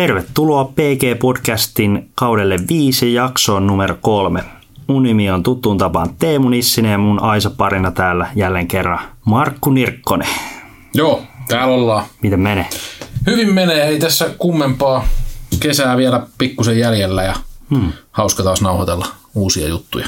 [0.00, 4.44] Tervetuloa PG-podcastin kaudelle viisi jaksoon numero kolme.
[4.86, 9.70] Mun nimi on tuttuun tapaan Teemu Nissinen ja mun Aisa parina täällä jälleen kerran Markku
[9.70, 10.28] Nirkkonen.
[10.94, 12.04] Joo, täällä ollaan.
[12.22, 12.66] Miten menee?
[13.26, 15.04] Hyvin menee, ei tässä kummempaa.
[15.60, 17.34] Kesää vielä pikkusen jäljellä ja
[17.70, 17.92] hmm.
[18.10, 20.06] hauska taas nauhoitella uusia juttuja.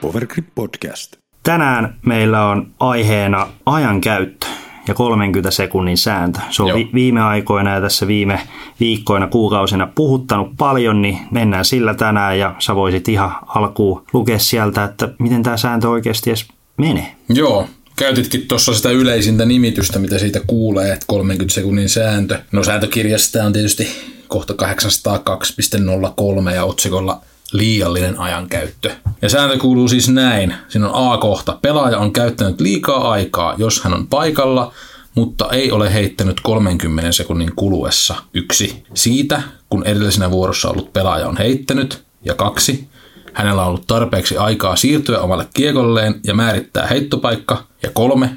[0.00, 1.16] Powergrip Podcast.
[1.42, 4.46] Tänään meillä on aiheena ajankäyttö
[4.88, 6.38] ja 30 sekunnin sääntö.
[6.50, 8.40] Se on vi- viime aikoina ja tässä viime
[8.80, 14.84] viikkoina, kuukausina puhuttanut paljon, niin mennään sillä tänään ja sä voisit ihan alkuun lukea sieltä,
[14.84, 17.14] että miten tämä sääntö oikeasti edes menee.
[17.28, 22.38] Joo, Käytitkin tuossa sitä yleisintä nimitystä, mitä siitä kuulee, että 30 sekunnin sääntö.
[22.52, 23.88] No sääntökirjasta on tietysti
[24.28, 27.20] kohta 802.03 ja otsikolla
[27.52, 28.90] liiallinen ajankäyttö.
[29.22, 30.54] Ja sääntö kuuluu siis näin.
[30.68, 31.58] Siinä on A-kohta.
[31.62, 34.72] Pelaaja on käyttänyt liikaa aikaa, jos hän on paikalla,
[35.14, 38.14] mutta ei ole heittänyt 30 sekunnin kuluessa.
[38.34, 38.84] Yksi.
[38.94, 42.04] Siitä, kun edellisenä vuorossa ollut pelaaja on heittänyt.
[42.24, 42.88] Ja kaksi.
[43.32, 47.64] Hänellä on ollut tarpeeksi aikaa siirtyä omalle kiekolleen ja määrittää heittopaikka.
[47.82, 48.36] Ja kolme.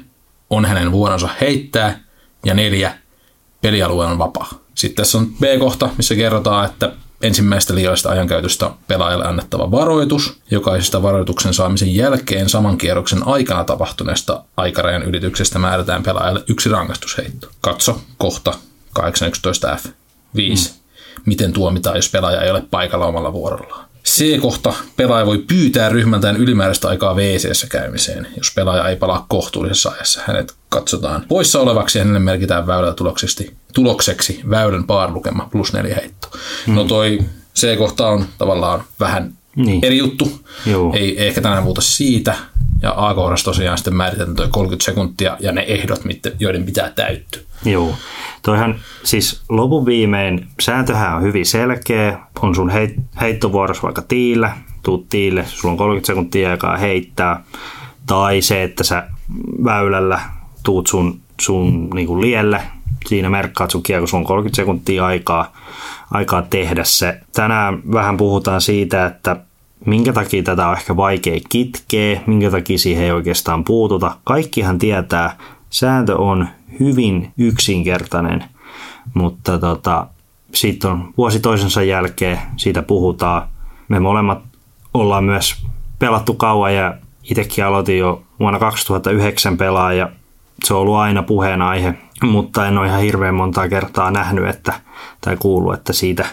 [0.50, 2.00] On hänen vuoronsa heittää.
[2.44, 2.98] Ja neljä.
[3.60, 4.48] Pelialue on vapaa.
[4.74, 10.40] Sitten tässä on B-kohta, missä kerrotaan, että ensimmäistä liiallisesta ajankäytöstä pelaajalle annettava varoitus.
[10.50, 17.48] Jokaisesta varoituksen saamisen jälkeen saman kierroksen aikana tapahtuneesta aikarajan ylityksestä määrätään pelaajalle yksi rangaistusheitto.
[17.60, 18.54] Katso kohta
[18.98, 19.88] 811F.
[20.36, 20.70] 5.
[20.70, 20.76] Mm.
[21.26, 23.85] Miten tuomitaan, jos pelaaja ei ole paikalla omalla vuorollaan?
[24.06, 24.74] C-kohta.
[24.96, 28.26] Pelaaja voi pyytää ryhmältään ylimääräistä aikaa wc käymiseen.
[28.36, 33.56] Jos pelaaja ei palaa kohtuullisessa ajassa, hänet katsotaan poissa olevaksi ja hänelle merkitään väylällä tulokseksi,
[33.74, 36.28] tulokseksi väylän paarlukema plus neljä heitto.
[36.66, 36.74] Mm.
[36.74, 37.18] No toi
[37.56, 39.84] C-kohta on tavallaan vähän niin.
[39.84, 40.40] eri juttu.
[40.66, 40.94] Joo.
[40.96, 42.34] Ei ehkä tänään muuta siitä.
[42.82, 46.00] Ja A-kohdassa tosiaan sitten määritetään toi 30 sekuntia ja ne ehdot,
[46.40, 47.42] joiden pitää täyttyä.
[47.64, 47.94] Joo.
[48.42, 48.74] Toihan
[49.04, 54.52] siis lopun viimein, sääntöhän on hyvin selkeä, on sun heit, heittovuorossa vaikka tiillä,
[54.82, 57.44] tuut tiille, sulla on 30 sekuntia aikaa heittää,
[58.06, 59.08] tai se, että sä
[59.64, 60.20] väylällä
[60.62, 62.62] tuut sun, sun niin kuin lielle,
[63.06, 65.52] siinä merkkaat sun kiekko, sulla on 30 sekuntia aikaa,
[66.10, 67.20] aikaa tehdä se.
[67.32, 69.36] Tänään vähän puhutaan siitä, että
[69.86, 74.16] minkä takia tätä on ehkä vaikea kitkeä, minkä takia siihen ei oikeastaan puututa.
[74.24, 75.36] Kaikkihan tietää,
[75.70, 76.48] sääntö on
[76.80, 78.44] hyvin yksinkertainen,
[79.14, 80.06] mutta tota,
[80.54, 83.48] sitten on vuosi toisensa jälkeen, siitä puhutaan.
[83.88, 84.42] Me molemmat
[84.94, 85.66] ollaan myös
[85.98, 90.10] pelattu kauan ja itsekin aloitin jo vuonna 2009 pelaa ja
[90.64, 94.72] se on ollut aina puheenaihe, mutta en ole ihan hirveän montaa kertaa nähnyt että,
[95.20, 96.26] tai kuullut, että siitä,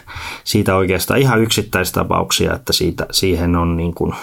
[0.44, 4.14] siitä oikeastaan ihan yksittäistapauksia, että siitä, siihen on niin kuin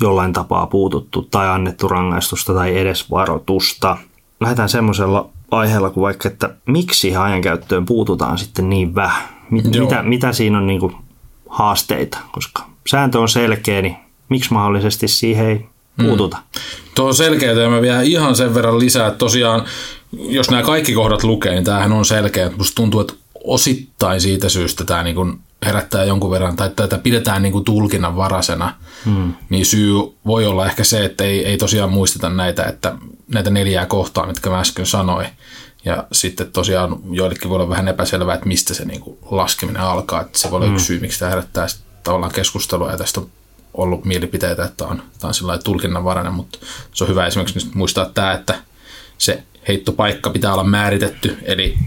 [0.00, 3.96] jollain tapaa puututtu tai annettu rangaistusta tai edes varoitusta.
[4.40, 9.22] Lähdetään semmoisella aiheella kuin vaikka, että miksi ajankäyttöön puututaan sitten niin vähän?
[9.50, 10.96] Mit, mitä, mitä siinä on niin kuin
[11.48, 12.18] haasteita?
[12.32, 13.96] Koska sääntö on selkeä, niin
[14.28, 15.66] miksi mahdollisesti siihen ei
[15.96, 16.36] puututa?
[16.36, 16.60] Mm.
[16.94, 19.64] Tuo on selkeä, ja mä vielä ihan sen verran lisää, että tosiaan
[20.18, 22.50] jos nämä kaikki kohdat lukee, niin tämähän on selkeä.
[22.56, 23.14] Musta tuntuu, että
[23.44, 28.16] osittain siitä syystä tämä niin kuin herättää jonkun verran, tai tätä pidetään niin kuin tulkinnan
[28.16, 28.74] varasena,
[29.04, 29.34] hmm.
[29.48, 29.94] niin syy
[30.26, 32.96] voi olla ehkä se, että ei, ei tosiaan muisteta näitä, että
[33.28, 35.26] näitä neljää kohtaa, mitkä mä äsken sanoin.
[35.84, 40.20] Ja sitten tosiaan joillekin voi olla vähän epäselvää, että mistä se niin kuin laskeminen alkaa.
[40.20, 40.74] Että se voi olla hmm.
[40.74, 41.66] yksi syy, miksi tämä herättää
[42.02, 43.30] tavallaan keskustelua, ja tästä on
[43.74, 46.58] ollut mielipiteitä, että on, tämä on sillä tulkinnanvarainen, mutta
[46.92, 48.54] se on hyvä esimerkiksi muistaa tämä, että
[49.18, 51.78] se heittopaikka pitää olla määritetty, eli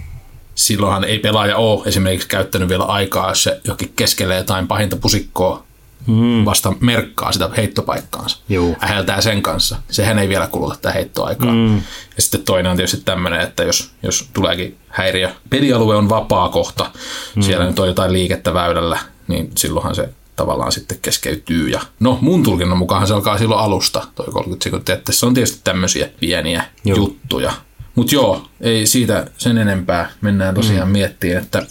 [0.55, 5.63] silloinhan ei pelaaja ole esimerkiksi käyttänyt vielä aikaa, jos se jokin keskelle jotain pahinta pusikkoa
[6.07, 6.45] mm.
[6.45, 8.37] vasta merkkaa sitä heittopaikkaansa.
[8.49, 8.75] Juu.
[8.83, 9.77] Äheltää sen kanssa.
[9.89, 11.53] Sehän ei vielä kuluta tätä heittoaikaa.
[11.53, 11.75] Mm.
[11.75, 16.91] Ja sitten toinen on tietysti tämmöinen, että jos, jos tuleekin häiriö, pelialue on vapaa kohta,
[17.35, 17.41] mm.
[17.41, 21.69] siellä nyt on jotain liikettä väylällä, niin silloinhan se tavallaan sitten keskeytyy.
[21.69, 25.33] Ja no mun tulkinnan mukaan se alkaa silloin alusta, toi 30 sekuntia, että se on
[25.33, 26.97] tietysti tämmöisiä pieniä Joo.
[26.97, 27.53] juttuja.
[27.97, 30.11] Mutta joo, ei siitä sen enempää.
[30.21, 30.91] Mennään tosiaan mm.
[30.91, 31.65] miettimään, että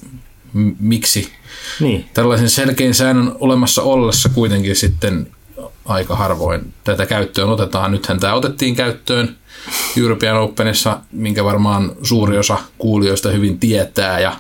[0.52, 1.32] m- miksi
[1.81, 2.08] niin.
[2.14, 5.31] tällaisen selkeän säännön olemassa ollessa kuitenkin sitten
[5.84, 7.90] aika harvoin tätä käyttöön otetaan.
[7.90, 9.37] Nythän tämä otettiin käyttöön
[9.96, 14.37] European Openissa, minkä varmaan suuri osa kuulijoista hyvin tietää ja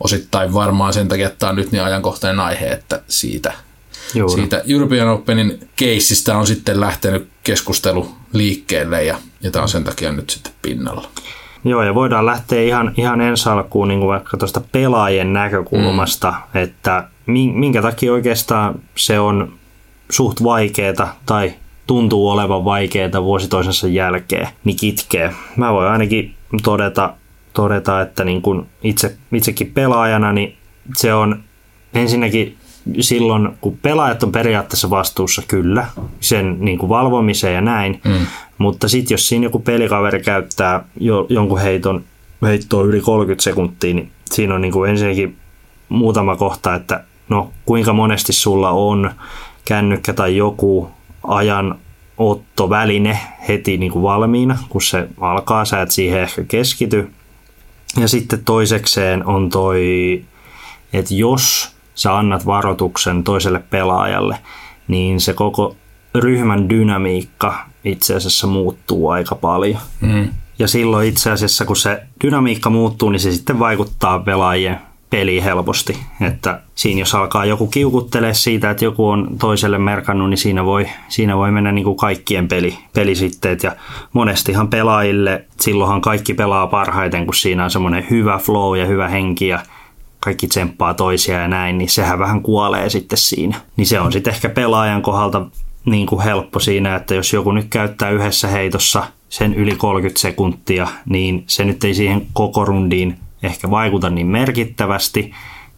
[0.00, 3.52] osittain varmaan sen takia, että tämä on nyt niin ajankohtainen aihe, että siitä,
[4.14, 4.34] Juuri.
[4.34, 10.12] siitä European Openin keissistä on sitten lähtenyt keskustelu liikkeelle ja, ja tämä on sen takia
[10.12, 11.08] nyt sitten pinnalla.
[11.64, 16.60] Joo, ja voidaan lähteä ihan, ihan ensi alkuun niin kuin vaikka tuosta pelaajien näkökulmasta, mm.
[16.60, 19.52] että minkä takia oikeastaan se on
[20.10, 21.52] suht vaikeeta tai
[21.86, 25.34] tuntuu olevan vaikeeta vuosi toisensa jälkeen, niin kitkee.
[25.56, 27.14] Mä voin ainakin todeta
[27.52, 30.56] todeta, että niin kuin itse, itsekin pelaajana, niin
[30.96, 31.42] se on
[31.94, 32.56] ensinnäkin
[33.00, 35.86] silloin, kun pelaajat on periaatteessa vastuussa kyllä
[36.20, 38.26] sen niin kuin valvomiseen ja näin, mm.
[38.58, 42.04] mutta sitten jos siinä joku pelikaveri käyttää jo, jonkun heiton,
[42.42, 45.36] heittoa yli 30 sekuntia, niin siinä on niin kuin ensinnäkin
[45.88, 49.10] muutama kohta, että no kuinka monesti sulla on
[49.64, 50.90] kännykkä tai joku
[51.22, 51.78] ajan
[52.18, 53.18] ottoväline
[53.48, 57.10] heti niin kuin valmiina, kun se alkaa, sä et siihen ehkä keskity.
[58.00, 60.24] Ja sitten toisekseen on toi,
[60.92, 64.38] että jos sä annat varoituksen toiselle pelaajalle,
[64.88, 65.76] niin se koko
[66.14, 67.54] ryhmän dynamiikka
[67.84, 69.80] itse asiassa muuttuu aika paljon.
[70.00, 70.28] Mm.
[70.58, 74.78] Ja silloin itse asiassa, kun se dynamiikka muuttuu, niin se sitten vaikuttaa pelaajien
[75.12, 75.98] peli helposti.
[76.20, 80.86] Että siinä jos alkaa joku kiukuttelee siitä, että joku on toiselle merkannut, niin siinä voi,
[81.08, 83.62] siinä voi mennä niin kuin kaikkien peli, pelisitteet.
[83.62, 83.76] Ja
[84.12, 89.48] monestihan pelaajille, silloinhan kaikki pelaa parhaiten, kun siinä on semmoinen hyvä flow ja hyvä henki
[89.48, 89.60] ja
[90.24, 93.60] kaikki tsemppaa toisia ja näin, niin sehän vähän kuolee sitten siinä.
[93.76, 95.46] Niin se on sitten ehkä pelaajan kohdalta
[95.84, 100.88] niin kuin helppo siinä, että jos joku nyt käyttää yhdessä heitossa sen yli 30 sekuntia,
[101.06, 105.32] niin se nyt ei siihen koko rundiin ehkä vaikuta niin merkittävästi.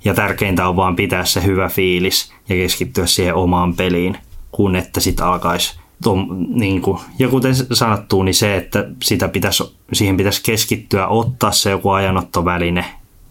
[0.04, 4.16] Ja tärkeintä on vaan pitää se hyvä fiilis ja keskittyä siihen omaan peliin,
[4.52, 9.76] kun että sitten alkaisi tom, niin kuin, ja kuten sanottu, niin se, että sitä pitäisi,
[9.92, 12.84] siihen pitäisi keskittyä, ottaa se joku ajanottoväline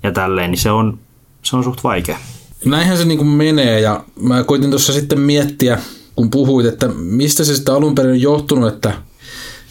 [0.03, 0.99] ja tälleen, niin se on,
[1.43, 2.17] se on suht vaikea.
[2.65, 5.79] Näinhän se niin kuin menee ja mä koitin tuossa sitten miettiä,
[6.15, 8.93] kun puhuit, että mistä se sitten alun perin on johtunut, että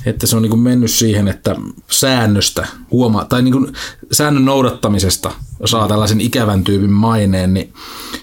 [0.06, 1.56] että se on niin mennyt siihen, että
[1.90, 3.72] säännöstä huomaa, tai niin
[4.12, 5.30] säännön noudattamisesta
[5.64, 7.72] saa tällaisen ikävän tyypin maineen, niin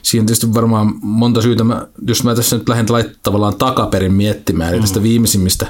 [0.02, 2.86] siihen tietysti varmaan monta syytä, mä, jos mä tässä nyt lähden
[3.24, 5.68] tavallaan takaperin miettimään, eli tästä viimeisimmistä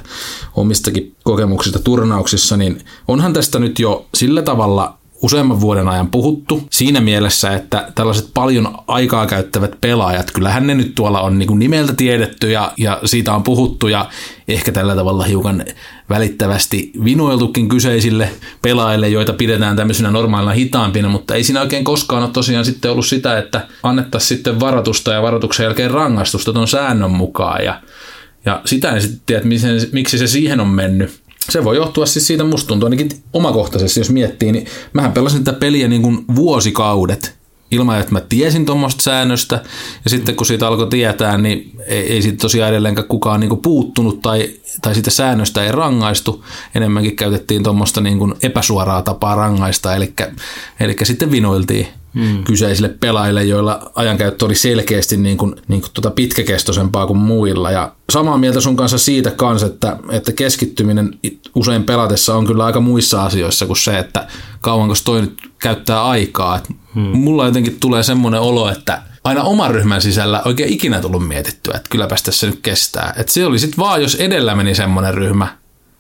[0.55, 7.01] omistakin kokemuksista turnauksissa, niin onhan tästä nyt jo sillä tavalla useamman vuoden ajan puhuttu siinä
[7.01, 12.51] mielessä, että tällaiset paljon aikaa käyttävät pelaajat, kyllähän ne nyt tuolla on niin nimeltä tiedetty
[12.51, 14.09] ja, ja siitä on puhuttu ja
[14.47, 15.65] ehkä tällä tavalla hiukan
[16.09, 18.29] välittävästi vinoiltukin kyseisille
[18.61, 23.05] pelaajille, joita pidetään tämmöisenä normaalina hitaampina, mutta ei siinä oikein koskaan ole tosiaan sitten ollut
[23.05, 27.81] sitä, että annettaisiin sitten varoitusta ja varoituksen jälkeen rangaistusta tuon säännön mukaan ja
[28.45, 29.41] ja sitä en sitten tiedä,
[29.91, 31.28] miksi se siihen on mennyt.
[31.49, 35.59] Se voi johtua siis siitä, musta tuntuu ainakin omakohtaisesti, jos miettii, niin mähän pelasin tätä
[35.59, 37.39] peliä niin kuin vuosikaudet
[37.71, 39.63] ilman, että mä tiesin tuommoista säännöstä.
[40.03, 43.61] Ja sitten kun siitä alkoi tietää, niin ei, ei siitä tosiaan edelleenkään kukaan niin kuin
[43.61, 44.49] puuttunut tai,
[44.81, 46.45] tai siitä säännöstä ei rangaistu.
[46.75, 50.13] Enemmänkin käytettiin tuommoista niin epäsuoraa tapaa rangaista, eli,
[50.79, 51.87] eli sitten vinoiltiin
[52.19, 52.43] hmm.
[52.43, 57.71] kyseisille pelaajille, joilla ajankäyttö oli selkeästi niin kuin, niin kuin tuota pitkäkestoisempaa kuin muilla.
[57.71, 61.19] Ja samaa mieltä sun kanssa siitä kanssa, että, että keskittyminen
[61.55, 64.27] usein pelatessa on kyllä aika muissa asioissa kuin se, että
[64.61, 66.57] kauanko toi nyt käyttää aikaa.
[66.57, 67.01] Et hmm.
[67.01, 71.89] Mulla jotenkin tulee semmoinen olo, että aina oman ryhmän sisällä oikein ikinä tullut mietittyä, että
[71.89, 73.13] kylläpäs tässä nyt kestää.
[73.17, 75.47] Että se oli sitten vaan, jos edellä meni semmoinen ryhmä,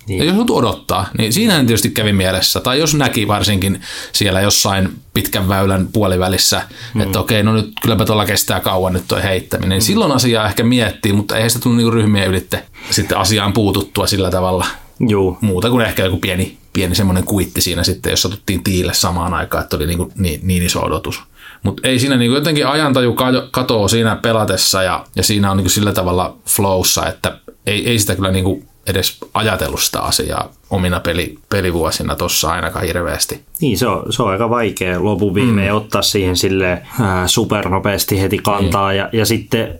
[0.09, 0.19] niin.
[0.19, 2.59] Ja jos nyt odottaa, niin siinähän tietysti kävi mielessä.
[2.59, 6.61] Tai jos näki varsinkin siellä jossain pitkän väylän puolivälissä,
[6.93, 7.01] mm.
[7.01, 9.69] että okei, no nyt kylläpä tuolla kestää kauan nyt tuo heittäminen.
[9.69, 9.85] Niin mm.
[9.85, 14.31] Silloin asiaa ehkä miettii, mutta ei sitä tullut niinku ryhmien ylitte sitten asiaan puututtua sillä
[14.31, 14.65] tavalla.
[14.99, 15.37] Juu.
[15.41, 19.63] Muuta kuin ehkä joku pieni, pieni semmoinen kuitti siinä sitten, jos satuttiin tiille samaan aikaan,
[19.63, 21.21] että oli niinku niin, niin iso odotus.
[21.63, 23.15] Mutta ei siinä niinku jotenkin ajantaju
[23.51, 28.15] katoo siinä pelatessa ja, ja siinä on niinku sillä tavalla flowssa, että ei, ei sitä
[28.15, 33.41] kyllä niinku edes ajatellut sitä asiaa omina peli, pelivuosina tuossa ainakaan hirveästi.
[33.61, 35.77] Niin, se on, se on aika vaikea lopun viimeen mm.
[35.77, 36.81] ottaa siihen sille
[37.25, 38.89] supernopeasti heti kantaa.
[38.89, 38.97] Niin.
[38.97, 39.79] Ja, ja sitten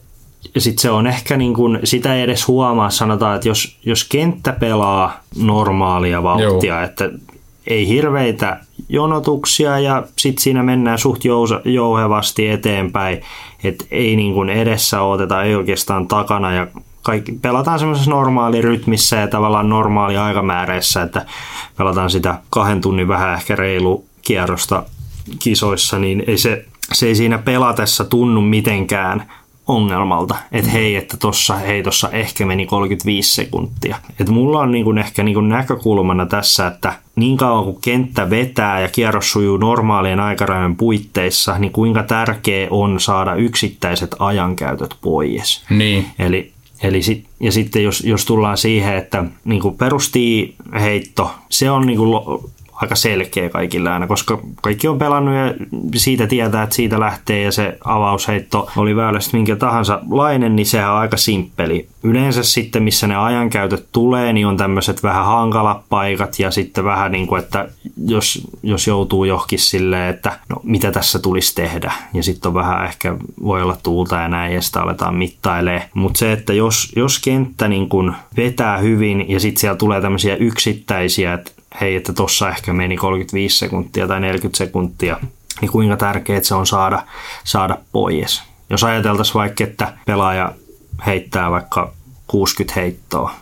[0.57, 4.53] sit se on ehkä niin kuin, sitä ei edes huomaa, sanotaan, että jos, jos kenttä
[4.53, 6.83] pelaa normaalia vauhtia, Joo.
[6.83, 7.09] että
[7.67, 11.21] ei hirveitä jonotuksia ja sitten siinä mennään suht
[11.65, 13.21] jouhevasti eteenpäin,
[13.63, 16.67] että ei niin kuin edessä odoteta, ei oikeastaan takana ja
[17.09, 21.25] kaikki, pelataan semmoisessa normaali rytmissä ja tavallaan normaali aikamääreissä, että
[21.77, 24.83] pelataan sitä kahden tunnin vähän ehkä reilu kierrosta
[25.39, 29.31] kisoissa, niin ei se, se ei siinä pelatessa tunnu mitenkään
[29.67, 33.97] ongelmalta, että hei, että tuossa heitossa ehkä meni 35 sekuntia.
[34.19, 38.87] Et mulla on niinku ehkä niinku näkökulmana tässä, että niin kauan kuin kenttä vetää ja
[38.87, 45.65] kierros sujuu normaalien aikarajojen puitteissa, niin kuinka tärkeä on saada yksittäiset ajankäytöt pois.
[45.69, 46.05] Niin.
[46.19, 51.71] Eli Eli sit, ja sitten jos, jos tullaan siihen, että niin kuin perustii heitto, se
[51.71, 51.99] on niin
[52.81, 55.53] aika selkeä kaikille aina, koska kaikki on pelannut ja
[55.95, 60.91] siitä tietää, että siitä lähtee ja se avausheitto oli väylästä minkä tahansa lainen, niin sehän
[60.91, 61.87] on aika simppeli.
[62.03, 67.11] Yleensä sitten, missä ne ajankäytöt tulee, niin on tämmöiset vähän hankalat paikat ja sitten vähän
[67.11, 67.67] niin kuin, että
[68.05, 72.85] jos, jos joutuu johonkin silleen, että no mitä tässä tulisi tehdä ja sitten on vähän
[72.85, 75.89] ehkä voi olla tuulta ja näin ja sitä aletaan mittailee.
[75.93, 80.35] Mutta se, että jos, jos kenttä niin kuin vetää hyvin ja sitten siellä tulee tämmöisiä
[80.35, 81.51] yksittäisiä, että
[81.81, 85.19] hei, että tossa ehkä meni 35 sekuntia tai 40 sekuntia,
[85.61, 87.03] niin kuinka tärkeää se on saada,
[87.43, 88.43] saada pois.
[88.69, 90.53] Jos ajateltaisiin vaikka, että pelaaja
[91.05, 91.93] heittää vaikka
[92.27, 93.33] 60 heittoa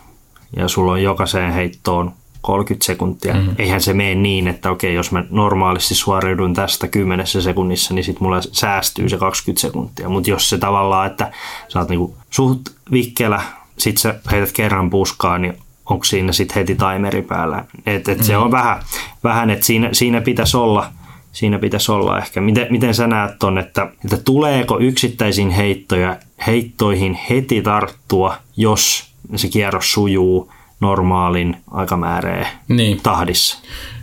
[0.56, 3.34] ja sulla on jokaiseen heittoon 30 sekuntia.
[3.34, 3.54] Mm-hmm.
[3.58, 8.22] Eihän se mene niin, että okei, jos mä normaalisti suoriudun tästä 10 sekunnissa, niin sitten
[8.22, 10.08] mulla säästyy se 20 sekuntia.
[10.08, 11.32] Mutta jos se tavallaan, että
[11.68, 12.60] sä oot niinku suht
[12.92, 13.42] vikkelä,
[13.78, 15.58] sit sä heität kerran puskaa, niin
[15.90, 17.64] onko siinä sitten heti timeri päällä.
[17.86, 18.24] Et, et mm.
[18.24, 18.82] Se on vähän,
[19.24, 20.92] vähän että siinä, siinä pitäisi olla
[21.32, 22.40] siinä pitäisi olla ehkä.
[22.40, 26.16] Miten, miten sä näet ton, että, että tuleeko yksittäisiin heittoja,
[26.46, 33.00] heittoihin heti tarttua, jos se kierros sujuu normaalin aikamääreen niin.
[33.02, 33.58] tahdissa?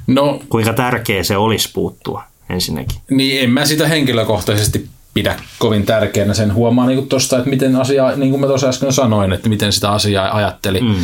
[0.07, 2.97] No, Kuinka tärkeä se olisi puuttua ensinnäkin?
[3.11, 6.34] Niin en mä sitä henkilökohtaisesti pidä kovin tärkeänä.
[6.34, 9.74] Sen huomaa niin tuosta, että miten asia, niin kuin mä tuossa äsken sanoin, että miten
[9.74, 10.95] sitä asiaa ajatteli, mm.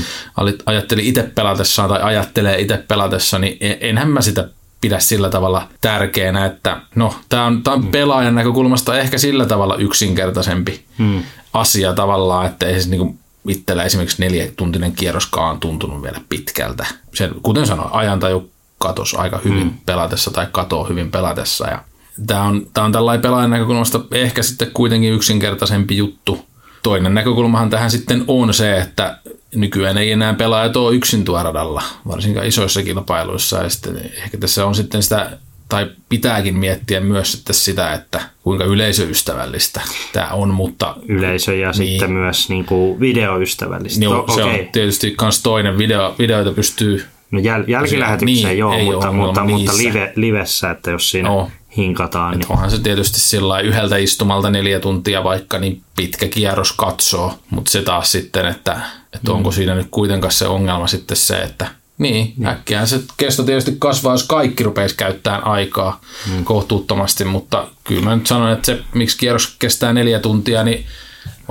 [0.66, 4.50] ajatteli itse pelatessaan tai ajattelee itse pelatessa, niin enhän mä sitä
[4.82, 7.92] pidä sillä tavalla tärkeänä, että no, tämä on, tää on mm.
[7.92, 11.24] pelaajan näkökulmasta ehkä sillä tavalla yksinkertaisempi mm.
[11.54, 16.86] asia tavallaan, että ei se niin kuin itsellä esimerkiksi neljä tuntinen kierroskaan tuntunut vielä pitkältä.
[17.14, 19.74] Se, kuten sanoin, ajantaju katos aika hyvin mm.
[19.86, 21.84] pelatessa tai katoo hyvin pelatessa ja
[22.28, 26.46] Tämä on, tämä on tällainen pelaajan näkökulmasta ehkä sitten kuitenkin yksinkertaisempi juttu.
[26.84, 29.18] Toinen näkökulmahan tähän sitten on se, että
[29.56, 33.64] nykyään ei enää pelaajat ole yksin tuo radalla, varsinkaan isoissa kilpailuissa.
[33.64, 35.38] Ja sitten ehkä tässä on sitten sitä,
[35.70, 39.82] tai pitääkin miettiä myös sitten sitä, että kuinka yleisöystävällistä
[40.14, 40.96] tämä on, mutta...
[41.08, 44.00] Yleisö ja niin, sitten myös niin kuin videoystävällistä.
[44.00, 44.60] Niin, no, se okay.
[44.60, 45.78] on tietysti myös toinen.
[45.78, 51.12] Video, videoita pystyy No jäl, jälkilähetykseen niin, joo, mutta, mutta, mutta live, livessä, että jos
[51.12, 52.38] siinä no, hinkataan.
[52.38, 52.52] Niin.
[52.52, 57.82] Onhan se tietysti sillä yhdeltä istumalta neljä tuntia vaikka niin pitkä kierros katsoo, mutta se
[57.82, 58.80] taas sitten, että,
[59.14, 59.36] että mm.
[59.36, 62.46] onko siinä nyt kuitenkaan se ongelma sitten se, että niin, mm.
[62.46, 66.02] äkkiä se kesto tietysti kasvaa, jos kaikki rupeisi käyttämään aikaa
[66.32, 66.46] mm.
[66.46, 70.86] kohtuuttomasti, mutta kyllä mä nyt sanon, että se, miksi kierros kestää neljä tuntia, niin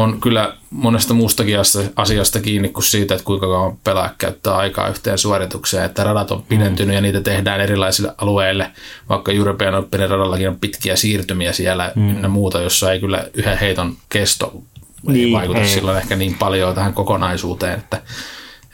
[0.01, 1.59] on kyllä monesta muustakin
[1.97, 6.43] asiasta kiinni kuin siitä, että kuinka kauan pelaa käyttää aikaa yhteen suoritukseen, että radat on
[6.43, 6.95] pidentynyt mm.
[6.95, 8.71] ja niitä tehdään erilaisille alueille,
[9.09, 12.23] vaikka European Openin radallakin on pitkiä siirtymiä siellä mm.
[12.23, 14.63] ja muuta, jossa ei kyllä yhden heiton kesto
[15.07, 15.69] niin, ei vaikuta ei.
[15.69, 18.03] silloin ehkä niin paljon tähän kokonaisuuteen, että,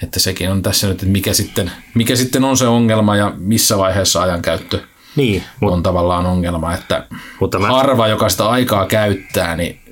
[0.02, 3.78] että sekin on tässä nyt, että mikä sitten, mikä sitten on se ongelma ja missä
[3.78, 4.80] vaiheessa ajankäyttö
[5.16, 7.06] niin, on mut, tavallaan ongelma, että
[7.40, 7.66] mutta mä...
[7.66, 9.85] harva, joka sitä aikaa käyttää, niin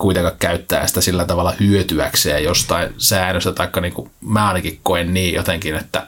[0.00, 5.34] kuitenkaan käyttää sitä sillä tavalla hyötyäkseen jostain säännöstä, taikka niin kuin mä ainakin koen niin
[5.34, 6.06] jotenkin, että,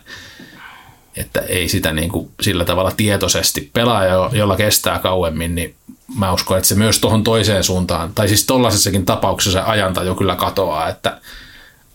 [1.16, 5.74] että ei sitä niin kuin sillä tavalla tietoisesti pelaaja, jolla kestää kauemmin, niin
[6.18, 10.36] mä uskon, että se myös tuohon toiseen suuntaan, tai siis tollaisessakin tapauksessa se jo kyllä
[10.36, 11.20] katoaa, että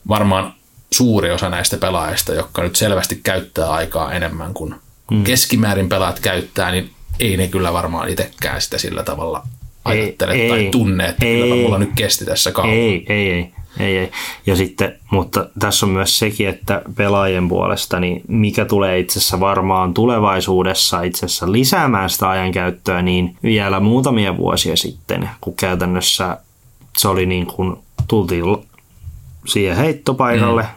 [0.08, 0.54] varmaan
[0.92, 4.76] suuri osa näistä pelaajista, jotka nyt selvästi käyttää aikaa enemmän kuin
[5.12, 5.24] hmm.
[5.24, 9.44] keskimäärin pelaat käyttää, niin ei ne kyllä varmaan itsekään sitä sillä tavalla
[9.88, 12.74] ajattele ei, tai tunne, että ei, kyllä mulla nyt kesti tässä kauan.
[12.74, 13.52] Ei, ei, ei.
[13.80, 14.12] Ei, ei.
[14.46, 19.40] Ja sitten, mutta tässä on myös sekin, että pelaajien puolesta, niin mikä tulee itse asiassa
[19.40, 26.38] varmaan tulevaisuudessa itse asiassa lisäämään sitä ajankäyttöä, niin vielä muutamia vuosia sitten, kun käytännössä
[26.98, 27.78] se oli niin kuin,
[28.08, 28.44] tultiin
[29.46, 30.70] siihen heittopaikalle, mm.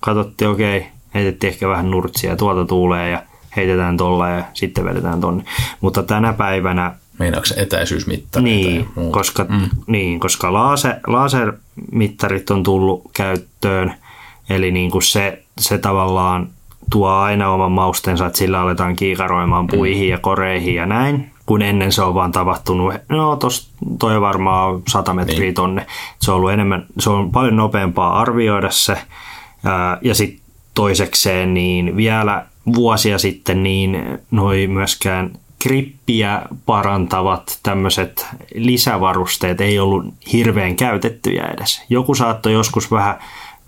[0.00, 3.22] katsottiin, okei, okay, heitettiin ehkä vähän nurtsia, tuolta tuulee ja
[3.56, 5.44] heitetään tuolla ja sitten vedetään tonne.
[5.80, 8.44] Mutta tänä päivänä Meinaatko etäisyysmittari?
[8.44, 9.68] Niin, koska, mm.
[9.86, 13.94] niin, koska laser, lasermittarit on tullut käyttöön,
[14.50, 16.48] eli niin kuin se, se tavallaan
[16.90, 19.76] tuo aina oman maustensa, että sillä aletaan kiikaroimaan mm.
[19.76, 20.10] puihin mm.
[20.10, 25.14] ja koreihin ja näin, kun ennen se on vaan tapahtunut, no tos, toi varmaan 100
[25.14, 25.54] metriä niin.
[25.54, 25.86] tonne.
[26.20, 28.98] Se on ollut enemmän, se on paljon nopeampaa arvioida se,
[30.02, 30.40] ja sitten
[30.74, 35.30] toisekseen niin vielä vuosia sitten niin noi myöskään
[35.62, 41.84] grippiä parantavat tämmöiset lisävarusteet ei ollut hirveän käytettyjä edes.
[41.88, 43.18] Joku saattoi joskus vähän,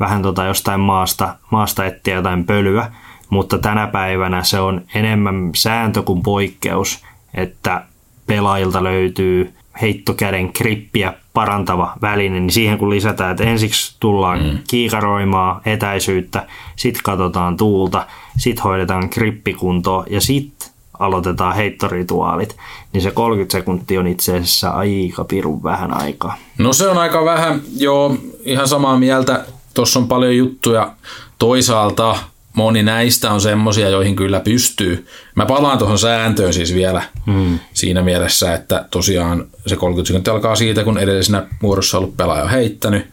[0.00, 2.92] vähän tota jostain maasta, maasta etsiä jotain pölyä,
[3.30, 7.04] mutta tänä päivänä se on enemmän sääntö kuin poikkeus,
[7.35, 7.85] että
[8.26, 14.59] pelaajilta löytyy heittokäden grippiä parantava väline, niin siihen kun lisätään, että ensiksi tullaan mm.
[14.70, 18.06] kiikaroimaan etäisyyttä, sitten katsotaan tuulta,
[18.37, 20.70] sitten hoidetaan grippikuntoa ja sitten
[21.00, 22.57] aloitetaan heittorituaalit,
[22.92, 26.37] niin se 30 sekuntia on itse asiassa aika pirun vähän aikaa.
[26.59, 29.45] No se on aika vähän, joo, ihan samaa mieltä.
[29.75, 30.92] Tuossa on paljon juttuja.
[31.38, 32.16] Toisaalta
[32.54, 35.07] moni näistä on semmosia, joihin kyllä pystyy.
[35.35, 37.59] Mä palaan tuohon sääntöön siis vielä hmm.
[37.75, 42.50] siinä mielessä, että tosiaan se 30 sekuntia alkaa siitä, kun edellisenä vuorossa ollut pelaaja on
[42.50, 43.07] heittänyt.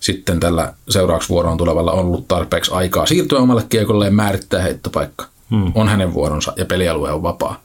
[0.00, 5.26] Sitten tällä seuraavaksi vuoroon tulevalla on ollut tarpeeksi aikaa siirtyä omalle kiekolle ja määrittää heittopaikka.
[5.50, 5.72] Hmm.
[5.74, 7.60] On hänen vuoronsa ja pelialue on vapaa.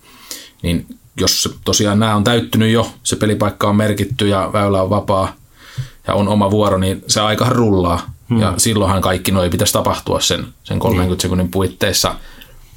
[0.62, 0.86] Niin
[1.20, 5.36] jos tosiaan nämä on täyttynyt jo, se pelipaikka on merkitty ja väylä on vapaa
[6.08, 8.42] ja on oma vuoro, niin se aika rullaa Hmm.
[8.42, 11.22] Ja silloinhan kaikki noin pitäisi tapahtua sen, sen 30 niin.
[11.22, 12.16] sekunnin puitteissa,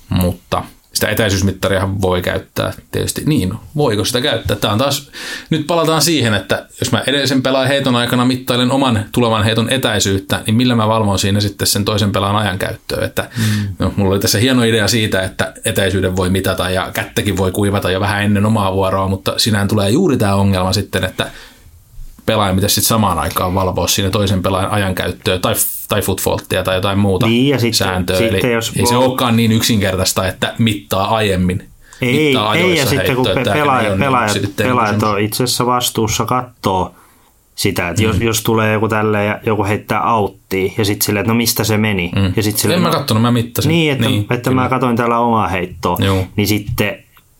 [0.09, 3.23] mutta sitä etäisyysmittaria voi käyttää tietysti.
[3.27, 4.57] Niin, voiko sitä käyttää?
[4.57, 5.11] Tämä on taas,
[5.51, 10.43] nyt palataan siihen, että jos mä edellisen pelaajan heiton aikana mittailen oman tulevan heiton etäisyyttä,
[10.47, 13.05] niin millä mä valvon siinä sitten sen toisen pelaajan ajankäyttöä.
[13.05, 13.75] Että, mm.
[13.79, 17.91] no, mulla oli tässä hieno idea siitä, että etäisyyden voi mitata ja kättäkin voi kuivata
[17.91, 21.31] jo vähän ennen omaa vuoroa, mutta sinään tulee juuri tämä ongelma sitten, että
[22.27, 25.55] pelaaja pitäisi sitten samaan aikaan valvoa siinä toisen pelaajan ajankäyttöä tai,
[25.89, 28.19] tai footfaulttia tai jotain muuta niin, ja sitten, sääntöä.
[28.19, 31.69] Sitten, Eli jos ei se olekaan niin yksinkertaista, että mittaa aiemmin.
[32.03, 36.95] Ei, mittaa ei ja sitten kun pelaaja, pelaajat, pelaajat on itse asiassa vastuussa katsoo
[37.55, 38.09] sitä, että mm.
[38.09, 41.65] jos, jos tulee joku tälle ja joku heittää auttia ja sitten silleen, että no mistä
[41.65, 42.11] se meni.
[42.17, 42.33] Mm.
[42.37, 43.69] Ja sit silleen, en mä katsonut, mä mittasin.
[43.69, 45.97] Niin, että, niin, että mä katsoin täällä omaa heittoa.
[46.01, 46.27] Joo.
[46.37, 46.99] Niin sitten,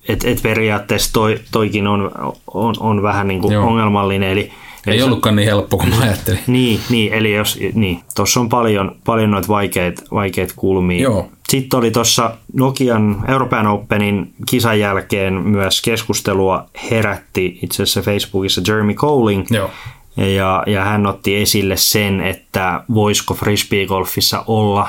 [0.09, 2.11] että et periaatteessa toi, toikin on,
[2.55, 4.31] on, on vähän niin kuin ongelmallinen.
[4.31, 4.53] Eli
[4.87, 6.41] ei se, ollutkaan niin helppo kuin mä ajattelin.
[6.47, 11.03] Niin, niin eli jos, niin, tuossa on paljon, paljon noita vaikeita vaikeat kulmia.
[11.03, 11.29] Joo.
[11.49, 18.95] Sitten oli tuossa Nokian Euroopan Openin kisan jälkeen myös keskustelua herätti itse asiassa Facebookissa Jeremy
[18.95, 19.47] Cowling.
[19.51, 19.71] Joo.
[20.17, 24.89] Ja, ja hän otti esille sen, että voisiko frisbeegolfissa olla,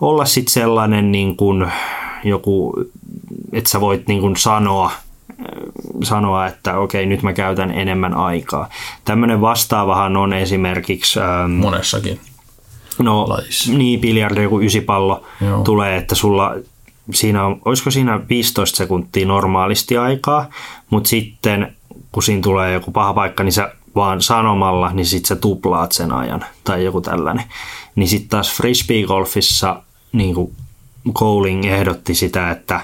[0.00, 1.66] olla sitten sellainen niin kuin
[2.24, 2.74] joku,
[3.52, 4.92] että sä voit niin kuin sanoa–
[6.02, 8.68] sanoa, että okei, nyt mä käytän enemmän aikaa.
[9.04, 11.20] Tämmöinen vastaavahan on esimerkiksi...
[11.20, 12.20] Ähm, Monessakin.
[12.98, 13.72] No, lajissa.
[13.72, 15.62] niin, biljardi, joku ysipallo Joo.
[15.62, 16.54] tulee, että sulla
[17.14, 20.50] siinä on, olisiko siinä 15 sekuntia normaalisti aikaa,
[20.90, 21.76] mutta sitten
[22.12, 26.12] kun siinä tulee joku paha paikka, niin sä vaan sanomalla, niin sitten sä tuplaat sen
[26.12, 27.44] ajan tai joku tällainen.
[27.94, 29.82] Niin sitten taas frisbee-golfissa
[30.12, 30.52] niin kuin
[31.12, 32.80] Cowling ehdotti sitä, että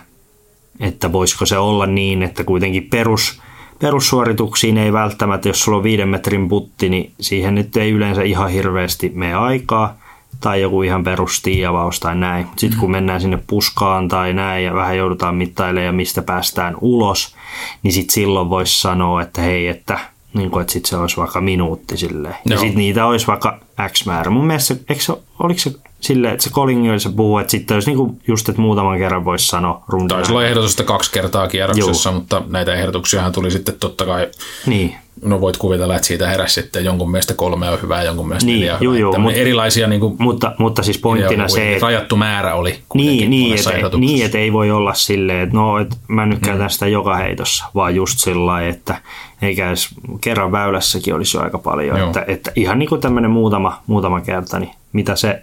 [0.81, 3.41] että voisiko se olla niin, että kuitenkin perus,
[3.79, 8.51] perussuorituksiin ei välttämättä, jos sulla on viiden metrin putti, niin siihen nyt ei yleensä ihan
[8.51, 9.97] hirveästi mene aikaa,
[10.41, 12.47] tai joku ihan perustiiavaus tai näin.
[12.57, 12.93] Sitten kun mm.
[12.93, 17.35] mennään sinne puskaan tai näin ja vähän joudutaan mittailemaan ja mistä päästään ulos,
[17.83, 19.99] niin sitten silloin voisi sanoa, että hei, että,
[20.35, 22.35] niin kuin, että sit se olisi vaikka minuutti silleen.
[22.49, 23.59] Ja sitten niitä olisi vaikka
[23.89, 24.31] X määrä.
[24.31, 25.73] Mun mielestä, eikö se, oliko se
[26.05, 29.47] silleen, että se Collingi se puhuu, että sitten olisi niinku just, että muutaman kerran voisi
[29.47, 30.19] sanoa rundan.
[30.19, 32.19] Taisi olla ehdotusta kaksi kertaa kierroksessa, Juu.
[32.19, 34.29] mutta näitä ehdotuksia tuli sitten totta kai.
[34.67, 34.95] Niin.
[35.23, 38.47] No voit kuvitella, että siitä heräsi sitten jonkun mielestä kolme on hyvä ja jonkun mielestä
[38.47, 39.19] niin, neljä on juu, hyvä.
[39.19, 43.55] Mut, erilaisia niin kuin, mutta, mutta siis pointtina se, että rajattu määrä oli niin, niin,
[43.55, 46.71] että, niin, että ei voi olla silleen, että no, että mä nyt käytän mm.
[46.71, 48.97] sitä joka heitossa, vaan just sillä että
[49.43, 49.89] eikä edes
[50.21, 52.01] kerran väylässäkin olisi jo aika paljon.
[52.01, 55.43] Että, että ihan niin kuin tämmöinen muutama, muutama kerta, niin mitä se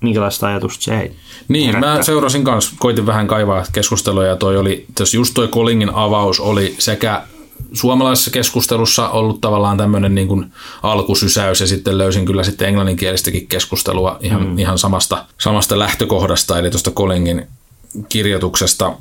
[0.00, 1.12] minkälaista ajatusta se ei
[1.48, 1.96] Niin, herättää.
[1.96, 6.74] mä seurasin kanssa, koitin vähän kaivaa keskustelua ja toi oli, just toi Kolingin avaus oli
[6.78, 7.22] sekä
[7.72, 14.18] suomalaisessa keskustelussa ollut tavallaan tämmöinen niin kuin alkusysäys ja sitten löysin kyllä sitten englanninkielistäkin keskustelua
[14.20, 14.58] ihan, mm.
[14.58, 17.46] ihan samasta, samasta lähtökohdasta, eli tuosta Kolingin
[18.08, 18.92] kirjoituksesta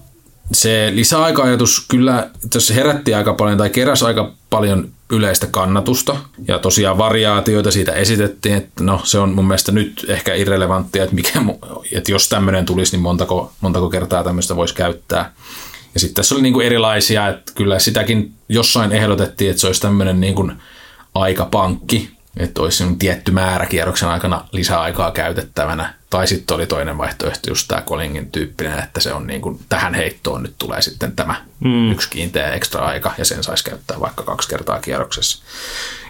[0.52, 6.18] se lisäaika-ajatus kyllä tässä herätti aika paljon tai keräsi aika paljon yleistä kannatusta
[6.48, 11.16] ja tosiaan variaatioita siitä esitettiin, että no se on mun mielestä nyt ehkä irrelevanttia, että,
[11.16, 11.40] mikä,
[11.92, 15.34] että jos tämmöinen tulisi, niin montako, montako kertaa tämmöistä voisi käyttää.
[15.94, 19.82] Ja sitten tässä oli niin kuin erilaisia, että kyllä sitäkin jossain ehdotettiin, että se olisi
[19.82, 20.52] tämmöinen niin kuin
[21.16, 25.99] aikapankki, että olisi tietty määrä kierroksen aikana lisäaikaa käytettävänä.
[26.10, 29.94] Tai sitten oli toinen vaihtoehto, just tämä Kolingin tyyppinen, että se on niin kuin, tähän
[29.94, 31.92] heittoon nyt tulee sitten tämä mm.
[31.92, 35.44] yksi kiinteä ekstra aika, ja sen saisi käyttää vaikka kaksi kertaa kierroksessa.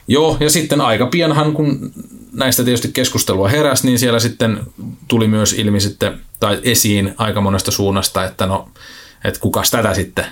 [0.07, 1.91] Joo, ja sitten aika pianhan, kun
[2.33, 4.59] näistä tietysti keskustelua heräsi, niin siellä sitten
[5.07, 8.69] tuli myös ilmi sitten, tai esiin aika monesta suunnasta, että no,
[9.23, 10.25] että kukas tätä sitten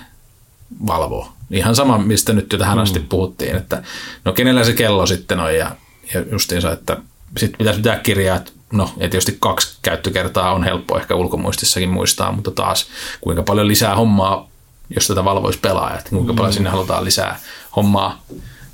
[0.86, 1.32] valvoo.
[1.50, 3.08] Ihan sama, mistä nyt jo tähän asti mm.
[3.08, 3.82] puhuttiin, että
[4.24, 5.76] no kenellä se kello sitten on ja,
[6.14, 6.96] ja justiinsa, että
[7.36, 12.32] sitten pitäisi pitää kirjaa, että no ja tietysti kaksi käyttökertaa on helppo ehkä ulkomuistissakin muistaa,
[12.32, 12.86] mutta taas
[13.20, 14.48] kuinka paljon lisää hommaa,
[14.96, 16.54] jos tätä valvoisi pelaa, että kuinka paljon mm.
[16.54, 17.40] sinne halutaan lisää
[17.76, 18.22] hommaa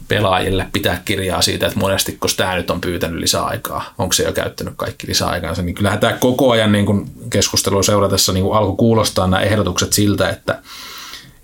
[0.08, 4.32] pelaajille pitää kirjaa siitä, että monesti, kun tämä nyt on pyytänyt lisäaikaa, onko se jo
[4.32, 8.76] käyttänyt kaikki lisäaikansa, niin kyllähän tämä koko ajan niin kuin keskustelua seuratessa niin kuin alkoi
[8.76, 10.62] kuulostaa nämä ehdotukset siltä, että,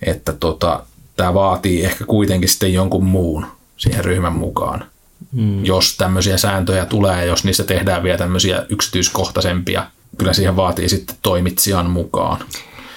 [0.02, 0.82] että tota,
[1.16, 4.89] tämä vaatii ehkä kuitenkin sitten jonkun muun siihen ryhmän mukaan.
[5.32, 5.64] Mm.
[5.64, 9.86] Jos tämmöisiä sääntöjä tulee jos niistä tehdään vielä tämmöisiä yksityiskohtaisempia,
[10.18, 12.38] kyllä siihen vaatii sitten toimitsijan mukaan.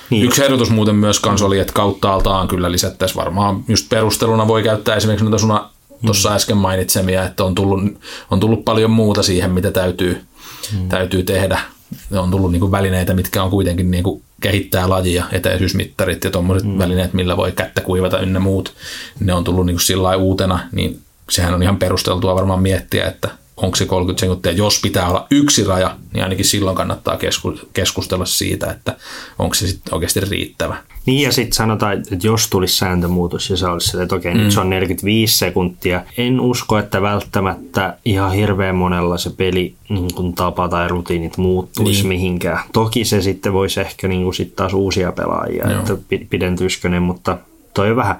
[0.09, 0.25] Niin.
[0.25, 4.95] Yksi ehdotus muuten myös kans oli, että kauttaaltaan kyllä lisättäisiin varmaan, just perusteluna voi käyttää
[4.95, 5.59] esimerkiksi noita sun
[6.05, 6.35] tuossa mm.
[6.35, 7.81] äsken mainitsemia, että on tullut,
[8.31, 10.21] on tullut paljon muuta siihen, mitä täytyy,
[10.73, 10.89] mm.
[10.89, 11.59] täytyy tehdä.
[12.11, 16.69] On tullut niin kuin välineitä, mitkä on kuitenkin niin kuin kehittää lajia, etäisyysmittarit ja tuommoiset
[16.69, 16.77] mm.
[16.77, 18.73] välineet, millä voi kättä kuivata ynnä muut.
[19.19, 23.29] Ne on tullut niin kuin sillä uutena, niin sehän on ihan perusteltua varmaan miettiä, että
[23.57, 24.51] onko se 30 sekuntia.
[24.51, 27.17] Jos pitää olla yksi raja, niin ainakin silloin kannattaa
[27.73, 28.97] keskustella siitä, että
[29.39, 30.77] onko se sitten oikeasti riittävä.
[31.05, 34.39] Niin ja sitten sanotaan, että jos tulisi sääntömuutos ja se olisi että okei, mm.
[34.39, 36.01] nyt se on 45 sekuntia.
[36.17, 41.99] En usko, että välttämättä ihan hirveän monella se peli niin kuin tapa tai rutiinit muuttuisi
[41.99, 42.07] niin.
[42.07, 42.59] mihinkään.
[42.73, 45.79] Toki se sitten voisi ehkä niin kuin sit taas uusia pelaajia, Joo.
[45.79, 45.97] että
[46.29, 47.37] pidentyisikö ne, mutta
[47.73, 48.15] toi on vähän.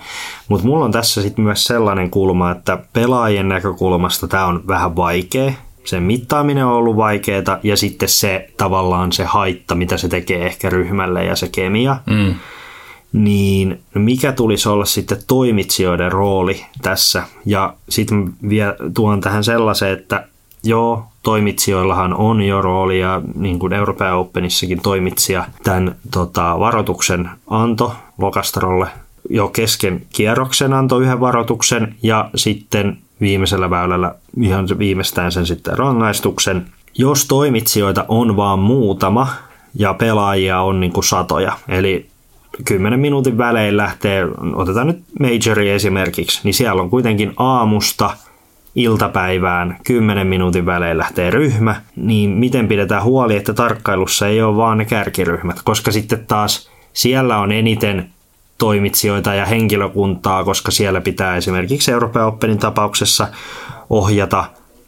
[0.47, 5.53] Mutta mulla on tässä sitten myös sellainen kulma, että pelaajien näkökulmasta tämä on vähän vaikea.
[5.83, 10.69] Sen mittaaminen on ollut vaikeaa ja sitten se tavallaan se haitta, mitä se tekee ehkä
[10.69, 11.97] ryhmälle ja se kemia.
[12.05, 12.35] Mm.
[13.13, 17.23] Niin mikä tulisi olla sitten toimitsijoiden rooli tässä?
[17.45, 20.27] Ja sitten vielä tuon tähän sellaisen, että
[20.63, 27.95] joo, toimitsijoillahan on jo rooli ja niin kuin Euroopan Openissakin toimitsija tämän tota, varoituksen anto
[28.17, 28.87] Lokastrolle
[29.29, 36.65] jo kesken kierroksen antoi yhden varoituksen ja sitten viimeisellä väylällä ihan viimeistään sen sitten rangaistuksen.
[36.97, 39.27] Jos toimitsijoita on vaan muutama
[39.75, 42.05] ja pelaajia on niin kuin satoja, eli
[42.65, 48.09] 10 minuutin välein lähtee, otetaan nyt Majori esimerkiksi, niin siellä on kuitenkin aamusta
[48.75, 54.77] iltapäivään 10 minuutin välein lähtee ryhmä, niin miten pidetään huoli, että tarkkailussa ei ole vaan
[54.77, 58.12] ne kärkiryhmät, koska sitten taas siellä on eniten
[58.63, 63.27] toimitsijoita ja henkilökuntaa, koska siellä pitää esimerkiksi Euroopan Openin tapauksessa
[63.89, 64.45] ohjata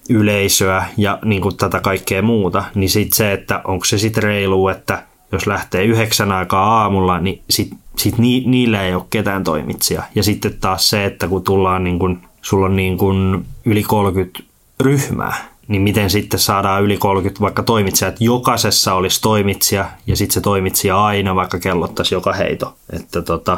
[0.10, 4.68] yleisöä ja niin kuin tätä kaikkea muuta, niin sitten se, että onko se sitten reilu,
[4.68, 10.04] että jos lähtee yhdeksän aikaa aamulla, niin sitten sit ni, niillä ei ole ketään toimitsija.
[10.16, 14.40] Ja sitten taas se, että kun tullaan niin kuin, sulla on niin kuin yli 30
[14.80, 15.36] ryhmää,
[15.68, 20.42] niin miten sitten saadaan yli 30 vaikka toimitsijat, että jokaisessa olisi toimitsija ja sitten se
[20.42, 22.74] toimitsija aina vaikka kellottaisi joka heito.
[22.94, 23.58] Että tota,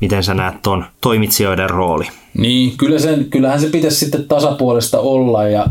[0.00, 2.08] miten sä näet tuon toimitsijoiden rooli?
[2.38, 5.66] Niin, kyllä sen, kyllähän se pitäisi sitten tasapuolesta olla ja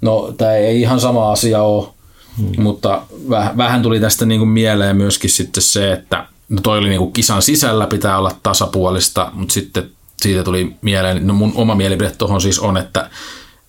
[0.00, 1.88] no tämä ei ihan sama asia ole,
[2.38, 2.62] hmm.
[2.62, 6.88] mutta väh, vähän tuli tästä niin kuin mieleen myöskin sitten se, että no toi oli
[6.88, 9.90] niin kuin kisan sisällä pitää olla tasapuolista, mutta sitten
[10.22, 13.10] siitä tuli mieleen, no mun oma mielipide tuohon siis on, että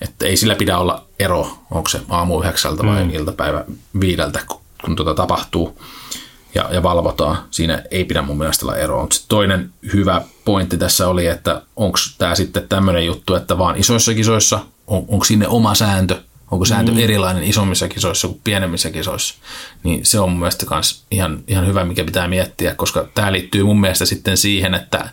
[0.02, 3.10] että ei sillä pidä olla ero, onko se aamu yhdeksältä vai mm.
[3.10, 3.66] iltapäivä
[4.00, 4.40] viideltä,
[4.84, 5.80] kun tuota tapahtuu
[6.56, 7.38] ja, ja valvotaan.
[7.52, 9.02] Siinä ei pidä mun mielestä olla eroa.
[9.02, 14.14] Mutta toinen hyvä pointti tässä oli, että onko tämä sitten tämmöinen juttu, että vaan isoissa
[14.14, 17.00] kisoissa, on, onko sinne oma sääntö, onko sääntö mm.
[17.00, 19.36] erilainen isommissa kisoissa kuin pienemmissä kisoissa,
[19.84, 23.64] niin se on mun mielestä kans ihan, ihan hyvä, mikä pitää miettiä, koska tämä liittyy
[23.64, 25.10] mun mielestä sitten siihen, että,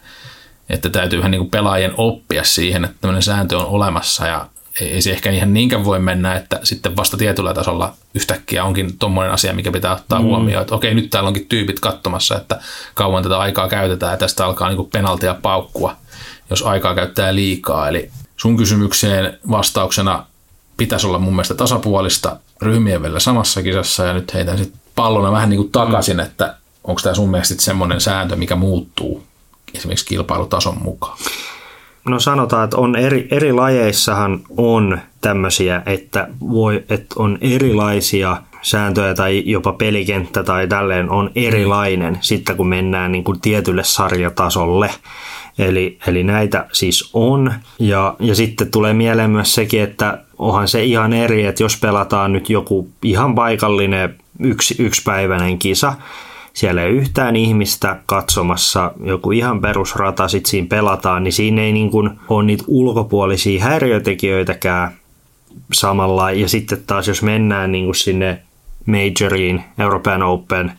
[0.69, 4.49] että täytyy vähän niin pelaajien oppia siihen, että tämmöinen sääntö on olemassa ja
[4.81, 9.33] ei se ehkä ihan niinkään voi mennä, että sitten vasta tietyllä tasolla yhtäkkiä onkin tuommoinen
[9.33, 10.25] asia, mikä pitää ottaa mm.
[10.25, 12.61] huomioon, että okei, nyt täällä onkin tyypit katsomassa, että
[12.95, 15.97] kauan tätä aikaa käytetään ja tästä alkaa niin penaltia paukkua,
[16.51, 17.89] jos aikaa käyttää liikaa.
[17.89, 20.27] Eli sun kysymykseen vastauksena
[20.77, 25.51] pitäisi olla mun mielestä tasapuolista ryhmien välillä samassa kisassa ja nyt heitän sitten pallona vähän
[25.51, 26.23] niin kuin takaisin, mm.
[26.23, 29.25] että onko tämä sun mielestä semmoinen sääntö, mikä muuttuu
[29.75, 31.19] esimerkiksi kilpailutason mukaan?
[32.09, 39.15] No sanotaan, että on eri, eri lajeissahan on tämmöisiä, että, voi, että on erilaisia sääntöjä
[39.15, 44.91] tai jopa pelikenttä tai tälleen on erilainen sitten kun mennään niin kuin tietylle sarjatasolle.
[45.59, 47.55] Eli, eli näitä siis on.
[47.79, 52.33] Ja, ja sitten tulee mieleen myös sekin, että onhan se ihan eri, että jos pelataan
[52.33, 55.93] nyt joku ihan paikallinen yksi, yksipäiväinen kisa,
[56.55, 61.91] siellä ei yhtään ihmistä katsomassa, joku ihan perusrata sitten siinä pelataan, niin siinä ei niin
[61.91, 64.93] kuin ole niitä ulkopuolisia häiriötekijöitäkään
[65.73, 66.31] samalla.
[66.31, 68.43] Ja sitten taas jos mennään niin kuin sinne
[68.87, 70.73] Majoriin, European Open,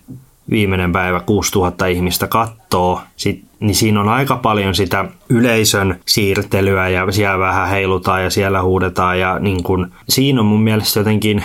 [0.50, 7.12] viimeinen päivä 6000 ihmistä kattoo, sit, niin siinä on aika paljon sitä yleisön siirtelyä ja
[7.12, 11.44] siellä vähän heilutaan ja siellä huudetaan ja niin kun, siinä on mun mielestä jotenkin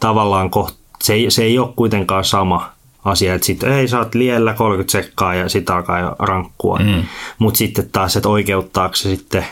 [0.00, 2.72] tavallaan koht, se, ei, se ei ole kuitenkaan sama
[3.04, 6.78] asia, että sitten ei saat liellä 30 sekkaa ja sitä alkaa jo rankkua.
[6.78, 7.02] Mm.
[7.38, 9.44] Mutta sitten taas, että oikeuttaako se sitten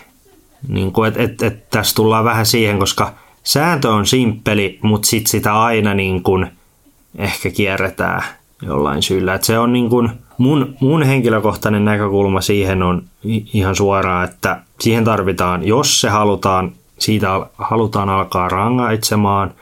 [0.68, 5.62] Niin kuin, et, et, tässä tullaan vähän siihen, koska sääntö on simppeli, mutta sit sitä
[5.62, 6.46] aina niin kuin
[7.18, 8.22] ehkä kierretään
[8.62, 9.34] jollain syyllä.
[9.34, 13.02] Et se on niin kuin, mun, mun henkilökohtainen näkökulma siihen on
[13.52, 19.54] ihan suoraan, että siihen tarvitaan, jos se halutaan, siitä halutaan alkaa rangaitsemaan,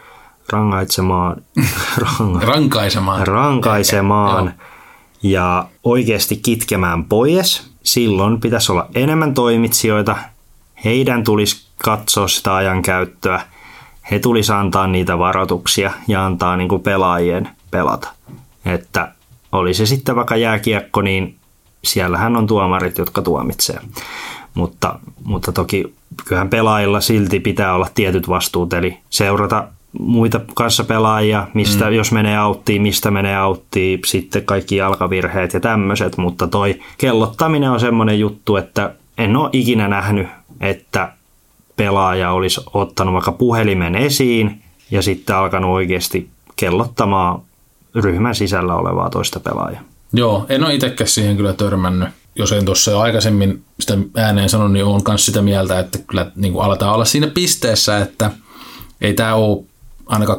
[0.53, 1.43] rangaitsemaan,
[2.19, 4.55] ranga, rankaisemaan, rankaisemaan
[5.23, 10.17] ja oikeasti kitkemään pois, silloin pitäisi olla enemmän toimitsijoita,
[10.85, 13.41] heidän tulisi katsoa sitä ajankäyttöä,
[14.11, 18.09] he tulisi antaa niitä varoituksia ja antaa niin kuin pelaajien pelata.
[18.65, 19.13] Että
[19.53, 21.37] oli se sitten vaikka jääkiekko, niin
[21.85, 23.81] siellähän on tuomarit, jotka tuomitsee.
[24.55, 31.47] Mutta, mutta toki kyllähän pelaajilla silti pitää olla tietyt vastuut, eli seurata muita kanssa pelaajia,
[31.55, 31.93] mistä, mm.
[31.93, 37.81] jos menee auttiin, mistä menee auttiin, sitten kaikki jalkavirheet ja tämmöiset, mutta toi kellottaminen on
[37.81, 40.29] semmoinen juttu, että en ole ikinä nähnyt,
[40.61, 41.13] että
[41.77, 47.41] pelaaja olisi ottanut vaikka puhelimen esiin ja sitten alkanut oikeasti kellottamaan
[47.95, 49.83] ryhmän sisällä olevaa toista pelaajaa.
[50.13, 52.09] Joo, en ole itsekään siihen kyllä törmännyt.
[52.35, 56.31] Jos en tuossa jo aikaisemmin sitä ääneen sanonut, niin olen myös sitä mieltä, että kyllä
[56.37, 58.31] niin kuin aletaan olla siinä pisteessä, että
[59.01, 59.65] ei tämä ole
[60.07, 60.39] ainakaan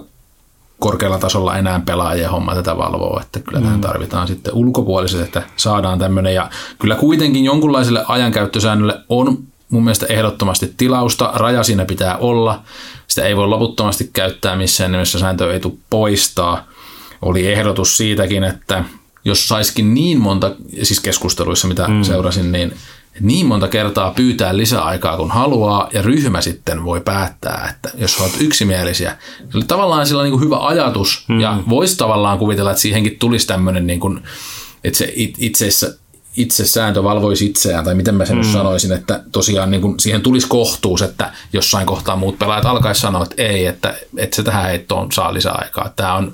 [0.80, 3.66] korkealla tasolla enää pelaajien homma tätä valvoa, että kyllä mm.
[3.66, 6.50] tähän tarvitaan sitten ulkopuoliset, että saadaan tämmöinen ja
[6.80, 9.38] kyllä kuitenkin jonkunlaiselle ajankäyttösäännölle on
[9.70, 12.62] mun mielestä ehdottomasti tilausta, raja siinä pitää olla,
[13.08, 16.64] sitä ei voi loputtomasti käyttää missään nimessä sääntö ei tule poistaa.
[17.22, 18.84] Oli ehdotus siitäkin, että
[19.28, 20.52] jos saiskin niin monta,
[20.84, 22.04] siis keskusteluissa mitä mm.
[22.04, 22.74] seurasin, niin
[23.20, 28.42] niin monta kertaa pyytää lisäaikaa kun haluaa ja ryhmä sitten voi päättää, että jos olet
[28.42, 29.18] yksimielisiä.
[29.54, 31.40] Eli tavallaan sillä on niin kuin hyvä ajatus mm.
[31.40, 34.24] ja voisi tavallaan kuvitella, että siihenkin tulisi tämmöinen, niin kuin,
[34.84, 35.68] että se itse,
[36.38, 38.44] itse sääntö valvoisi itseään, tai miten mä sen mm.
[38.44, 43.24] sanoisin, että tosiaan niin kuin siihen tulisi kohtuus, että jossain kohtaa muut pelaajat alkaisi sanoa,
[43.24, 45.94] että ei, että, että se tähän heittoon saa lisäaikaa.
[45.96, 46.34] Tämä on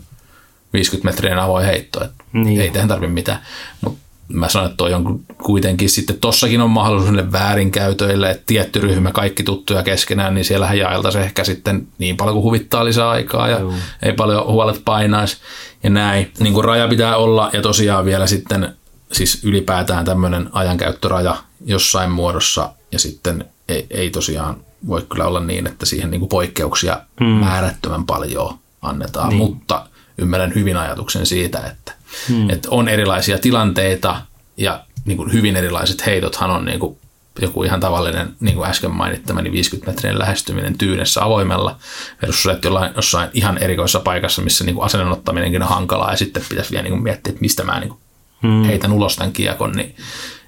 [0.74, 2.62] 50 metrien avoin heitto, että niin.
[2.62, 3.40] ei tähän tarvitse mitään.
[3.82, 9.12] Mutta mä sanon, että toi on kuitenkin sitten, tossakin on mahdollisuus väärinkäytöille, että tietty ryhmä,
[9.12, 13.60] kaikki tuttuja keskenään, niin siellähän jaeltaisiin ehkä sitten niin paljon kuin huvittaa lisää aikaa ja
[13.60, 13.74] Joo.
[14.04, 15.38] ei paljon huolet painaisi
[15.84, 16.32] ja näin.
[16.40, 18.76] Niin kuin raja pitää olla ja tosiaan vielä sitten
[19.12, 25.68] siis ylipäätään tämmöinen ajankäyttöraja jossain muodossa ja sitten ei, ei tosiaan voi kyllä olla niin,
[25.68, 27.28] että siihen niin kuin poikkeuksia hmm.
[27.28, 29.38] määrättömän paljon annetaan, niin.
[29.38, 29.86] mutta
[30.18, 31.94] ymmärrän hyvin ajatuksen siitä, että
[32.30, 32.50] Hmm.
[32.50, 34.22] Että on erilaisia tilanteita
[34.58, 36.98] ja niin kuin hyvin erilaiset heitothan on niin kuin
[37.42, 41.78] joku ihan tavallinen, niin kuin äsken mainittamani 50 metrin lähestyminen tyynessä avoimella
[42.22, 46.44] versus että jollain, jossain ihan erikoisessa paikassa, missä niin kuin asennottaminenkin on hankalaa ja sitten
[46.50, 48.00] pitäisi vielä niin kuin miettiä, että mistä mä niin kuin
[48.42, 48.64] hmm.
[48.64, 49.96] heitän ulos tämän kiekon, niin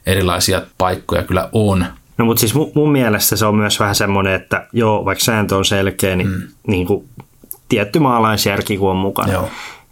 [0.06, 1.86] erilaisia paikkoja kyllä on.
[2.18, 5.58] No mutta siis mun, mun mielestä se on myös vähän semmoinen, että joo, vaikka sääntö
[5.58, 6.48] on selkeä, niin, hmm.
[6.68, 7.10] niin kuin
[7.70, 9.34] tietty maalaisjärki kun on mukana.
[9.34, 9.50] Joo.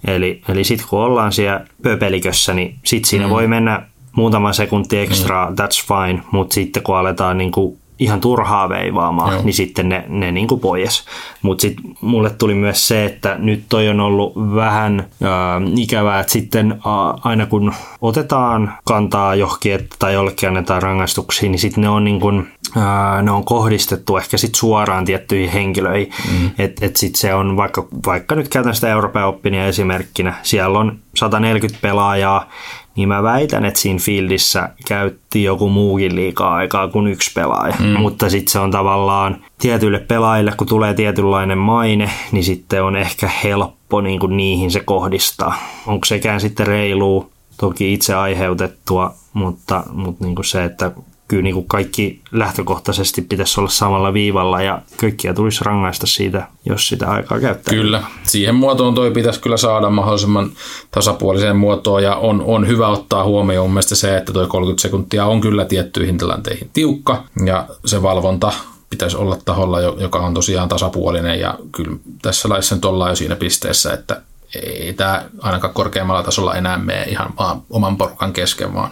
[0.08, 3.32] Eli, eli sitten kun ollaan siellä pöpelikössä, niin sitten siinä mm.
[3.32, 3.82] voi mennä
[4.16, 5.56] muutama sekunti ekstra, mm.
[5.56, 9.44] that's fine, mutta sitten kun aletaan niin kuin ihan turhaa veivaamaan, Joo.
[9.44, 11.06] niin sitten ne, ne niin kuin pois.
[11.42, 16.34] Mutta sitten mulle tuli myös se, että nyt toi on ollut vähän äh, ikävää, että
[16.34, 16.80] sitten äh,
[17.24, 22.20] aina kun otetaan kantaa johonkin että, tai jollekin annetaan rangaistuksia, niin sitten ne on niin
[22.20, 26.14] kuin, äh, ne on kohdistettu ehkä sitten suoraan tiettyihin henkilöihin.
[26.32, 26.52] Mm.
[26.58, 31.00] Että et sitten se on, vaikka, vaikka nyt käytän sitä Euroopan oppinia esimerkkinä, siellä on
[31.16, 32.50] 140 pelaajaa,
[32.96, 37.76] niin mä väitän, että siinä fieldissä käytti joku muukin liikaa aikaa kuin yksi pelaaja.
[37.80, 37.86] Mm.
[37.86, 43.30] Mutta sitten se on tavallaan tietyille pelaajille, kun tulee tietynlainen maine, niin sitten on ehkä
[43.44, 45.56] helppo niin kuin niihin se kohdistaa.
[45.88, 50.92] Onko sekään sitten reilu, toki itse aiheutettua, mutta, mutta niin kuin se, että
[51.34, 56.88] kyllä niin kuin kaikki lähtökohtaisesti pitäisi olla samalla viivalla ja kaikkia tulisi rangaista siitä, jos
[56.88, 57.74] sitä aikaa käyttää.
[57.74, 60.52] Kyllä, siihen muotoon toi pitäisi kyllä saada mahdollisimman
[60.92, 65.42] tasapuoliseen muotoon ja on, on hyvä ottaa huomioon mun se, että toi 30 sekuntia on
[65.42, 68.52] kyllä tiettyihin tilanteihin tiukka ja se valvonta
[68.90, 73.36] pitäisi olla taholla, joka on tosiaan tasapuolinen ja kyllä tässä laissa nyt ollaan jo siinä
[73.36, 74.22] pisteessä, että
[74.56, 78.92] ei tämä ainakaan korkeammalla tasolla enää mene ihan vaan oman porukan kesken, vaan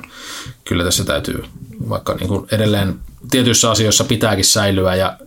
[0.66, 1.44] kyllä tässä täytyy
[1.90, 3.00] vaikka niin kuin edelleen
[3.32, 5.18] tietyissä asioissa pitääkin säilyä ja,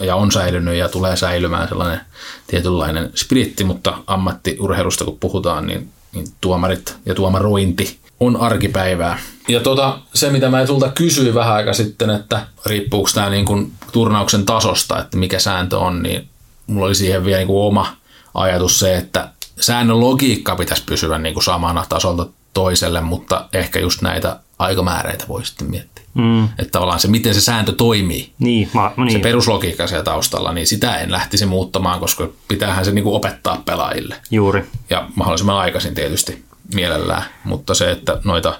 [0.00, 2.00] ja on säilynyt ja tulee säilymään sellainen
[2.46, 9.18] tietynlainen spiritti, mutta ammattiurheilusta kun puhutaan, niin, niin tuomarit ja tuomarointi on arkipäivää.
[9.48, 13.72] Ja tota, se, mitä mä sulta kysyin vähän aika sitten, että riippuuko tämä niin kuin
[13.92, 16.28] turnauksen tasosta, että mikä sääntö on, niin
[16.66, 17.96] mulla oli siihen vielä niin kuin oma
[18.34, 19.28] ajatus se, että
[19.60, 25.44] säännön logiikka pitäisi pysyä niin kuin samana tasolta toiselle, mutta ehkä just näitä aikamääreitä voi
[25.46, 26.04] sitten miettiä.
[26.14, 26.44] Mm.
[26.44, 29.12] Että tavallaan se, miten se sääntö toimii, Niin, ma, niin.
[29.12, 34.16] se peruslogiikka siellä taustalla, niin sitä en lähtisi muuttamaan, koska pitäähän se niinku opettaa pelaajille.
[34.30, 34.64] juuri.
[34.90, 36.44] Ja mahdollisimman aikaisin tietysti
[36.74, 38.58] mielellään, mutta se, että noita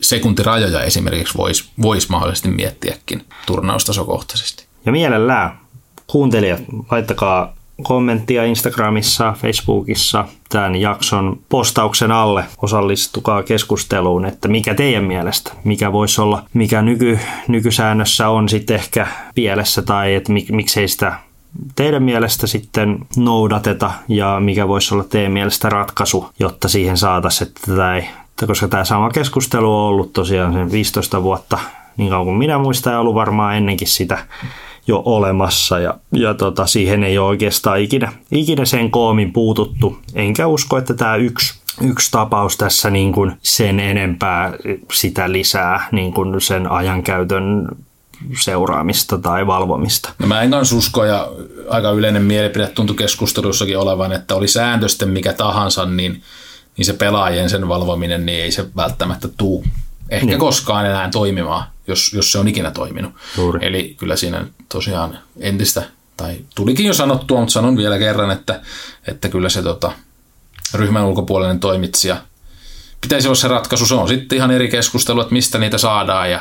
[0.00, 4.64] sekuntirajoja esimerkiksi voisi vois mahdollisesti miettiäkin turnaustasokohtaisesti.
[4.86, 5.58] Ja mielellään
[6.06, 12.44] kuuntelijat, laittakaa kommenttia Instagramissa, Facebookissa tämän jakson postauksen alle.
[12.62, 19.06] Osallistukaa keskusteluun, että mikä teidän mielestä, mikä voisi olla, mikä nyky, nykysäännössä on sitten ehkä
[19.34, 21.18] pielessä tai että mik, miksei sitä
[21.76, 27.60] teidän mielestä sitten noudateta ja mikä voisi olla teidän mielestä ratkaisu, jotta siihen saataisiin, että
[27.66, 28.08] tätä ei,
[28.46, 31.58] koska tämä sama keskustelu on ollut tosiaan sen 15 vuotta
[31.96, 34.18] niin kauan kuin minä muistan ja ollut varmaan ennenkin sitä
[34.86, 39.98] jo olemassa ja, ja tota, siihen ei ole oikeastaan ikinä, ikinä sen koomin puututtu.
[40.14, 44.52] Enkä usko, että tämä yksi, yksi tapaus tässä niin kuin sen enempää
[44.92, 47.68] sitä lisää niin kuin sen ajankäytön
[48.40, 50.12] seuraamista tai valvomista.
[50.18, 51.28] No mä en kanssa usko, ja
[51.70, 56.22] aika yleinen mielipide tuntui keskustelussakin olevan, että oli sääntösten mikä tahansa, niin,
[56.76, 59.64] niin se pelaajien sen valvominen, niin ei se välttämättä tuu
[60.10, 60.38] ehkä niin.
[60.38, 63.12] koskaan enää toimimaan, jos, jos se on ikinä toiminut.
[63.36, 63.66] Juuri.
[63.66, 65.82] Eli kyllä siinä tosiaan entistä,
[66.16, 68.60] tai tulikin jo sanottua, mutta sanon vielä kerran, että,
[69.08, 69.92] että kyllä se tota,
[70.74, 72.16] ryhmän ulkopuolinen toimitsija
[73.00, 73.86] pitäisi olla se ratkaisu.
[73.86, 76.40] Se on sitten ihan eri keskustelu, että mistä niitä saadaan ja,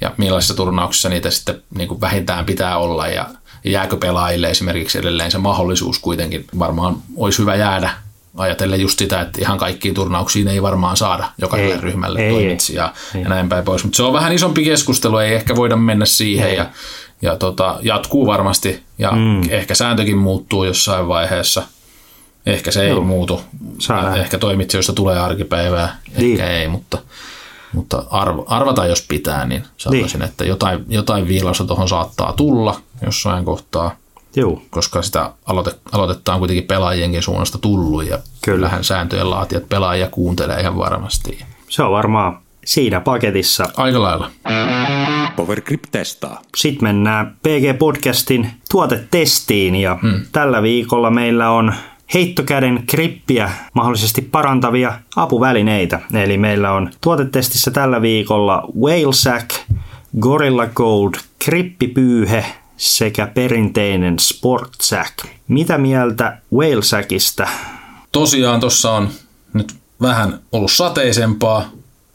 [0.00, 3.28] ja millaisissa turnauksissa niitä sitten niin kuin vähintään pitää olla ja
[3.64, 6.46] jääkö pelaajille esimerkiksi edelleen se mahdollisuus kuitenkin.
[6.58, 7.90] Varmaan olisi hyvä jäädä
[8.36, 12.94] ajatellen just sitä, että ihan kaikkiin turnauksiin ei varmaan saada jokaiselle Ei, ryhmälle ei, toimitsijaa
[13.14, 13.22] ei.
[13.22, 13.84] ja näin päin pois.
[13.84, 16.56] Mutta se on vähän isompi keskustelu, ei ehkä voida mennä siihen Ei.
[16.56, 16.66] ja,
[17.22, 19.42] ja tota, jatkuu varmasti ja mm.
[19.50, 21.62] ehkä sääntökin muuttuu jossain vaiheessa.
[22.46, 23.00] Ehkä se ei Joo.
[23.00, 23.40] muutu.
[23.78, 26.32] Saa ehkä toimitsijoista tulee arkipäivää, Niin.
[26.32, 26.98] ehkä ei, mutta,
[27.72, 30.28] mutta arv, arvata jos pitää, niin sanoisin, Niin.
[30.28, 33.96] että jotain, jotain viilausta tuohon saattaa tulla jossain kohtaa
[34.36, 38.26] Joo, koska sitä aloite, aloitetta on kuitenkin pelaajienkin suunnasta tullut ja Kyllä.
[38.40, 41.44] kyllähän sääntöjen laatijat pelaajia kuuntelee ihan varmasti.
[41.68, 43.68] se on varmaan siinä paketissa.
[43.76, 44.30] Aika lailla.
[45.36, 46.40] Powergrip testaa.
[46.56, 50.20] Sitten mennään PG-podcastin tuotetestiin ja hmm.
[50.32, 51.74] tällä viikolla meillä on
[52.14, 56.00] heittokäden grippiä mahdollisesti parantavia apuvälineitä.
[56.14, 59.50] Eli meillä on tuotetestissä tällä viikolla Whalesack,
[60.20, 61.14] Gorilla Gold,
[61.44, 62.44] grippipyyhe
[62.82, 65.18] sekä perinteinen Sportsack.
[65.48, 67.48] Mitä mieltä Whalesackista?
[68.12, 69.10] Tosiaan tuossa on
[69.54, 71.70] nyt vähän ollut sateisempaa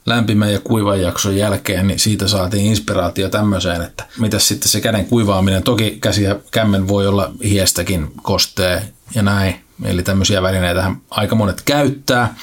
[0.06, 5.06] lämpimän ja kuivan jakson jälkeen, niin siitä saatiin inspiraatio tämmöiseen, että mitä sitten se käden
[5.06, 11.36] kuivaaminen, toki käsi ja kämmen voi olla hiestäkin kostee ja näin, eli tämmöisiä välineitähän aika
[11.36, 12.36] monet käyttää.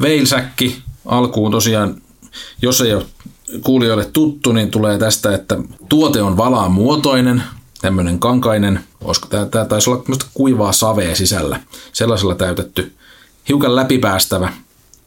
[0.00, 2.02] Veilsäkki alkuun tosiaan,
[2.62, 3.06] jos ei ole
[3.62, 5.56] kuulijoille tuttu, niin tulee tästä, että
[5.88, 7.42] tuote on valaan muotoinen,
[7.84, 8.80] tämmöinen kankainen,
[9.50, 11.60] tämä, taisi olla kuivaa savea sisällä,
[11.92, 12.92] sellaisella täytetty,
[13.48, 14.52] hiukan läpipäästävä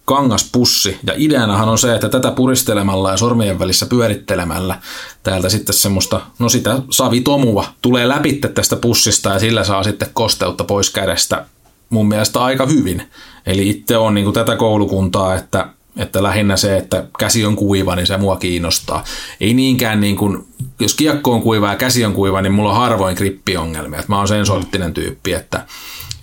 [0.05, 0.97] kangaspussi.
[1.07, 4.79] Ja ideanahan on se, että tätä puristelemalla ja sormien välissä pyörittelemällä
[5.23, 10.63] täältä sitten semmoista, no sitä savitomua tulee läpi tästä pussista ja sillä saa sitten kosteutta
[10.63, 11.45] pois kädestä
[11.89, 13.03] mun mielestä aika hyvin.
[13.45, 18.07] Eli itse on niin tätä koulukuntaa, että että lähinnä se, että käsi on kuiva, niin
[18.07, 19.03] se mua kiinnostaa.
[19.41, 20.47] Ei niinkään niin kuin,
[20.79, 23.99] jos kiekko on kuiva ja käsi on kuiva, niin mulla on harvoin grippiongelmia.
[23.99, 25.65] Että mä oon sen sorttinen tyyppi, että,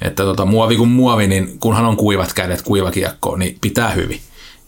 [0.03, 4.21] että tota, muovi kuin muovi, niin kunhan on kuivat kädet, kuiva kiekko, niin pitää hyvin.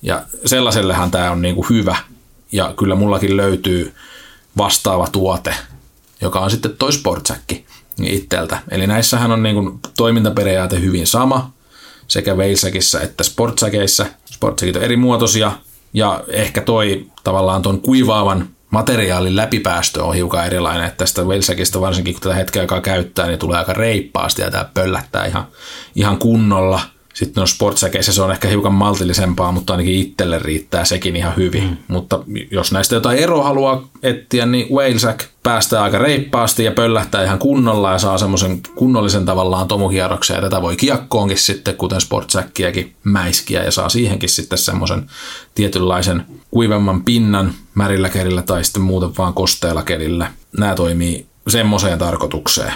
[0.03, 1.97] Ja sellaisellehan tämä on niin kuin hyvä.
[2.53, 3.95] Ja kyllä mullakin löytyy
[4.59, 5.55] vastaava tuote,
[6.21, 7.67] joka on sitten toi sportsäkki
[8.03, 8.59] itseltä.
[8.71, 11.53] Eli näissähän on niin kuin toimintaperiaate hyvin sama,
[12.09, 14.07] sekä Veilsäkissä että Sportsäkeissä.
[14.37, 15.53] Sportsäkit on eri muotoisia
[15.93, 22.15] ja ehkä toi tavallaan tuon kuivaavan materiaalin läpipäästö on hiukan erilainen, että tästä Veilsäkistä varsinkin
[22.15, 25.47] kun tätä hetken aikaa käyttää, niin tulee aika reippaasti ja tämä pöllättää ihan,
[25.95, 26.81] ihan kunnolla.
[27.17, 31.63] Sitten no sportsäkeissä se on ehkä hiukan maltillisempaa, mutta ainakin itselle riittää sekin ihan hyvin.
[31.63, 31.77] Mm.
[31.89, 37.39] Mutta jos näistä jotain eroa haluaa etsiä, niin Whalesack päästää aika reippaasti ja pöllähtää ihan
[37.39, 40.35] kunnolla ja saa semmoisen kunnollisen tavallaan tomukierroksen.
[40.35, 45.11] Ja tätä voi kiekkoonkin sitten, kuten sportsäkkiäkin, mäiskiä ja saa siihenkin sitten semmoisen
[45.55, 50.33] tietynlaisen kuivemman pinnan märillä kelillä tai sitten muuten vaan kosteella kelillä.
[50.59, 52.73] Nämä toimii semmoiseen tarkoitukseen.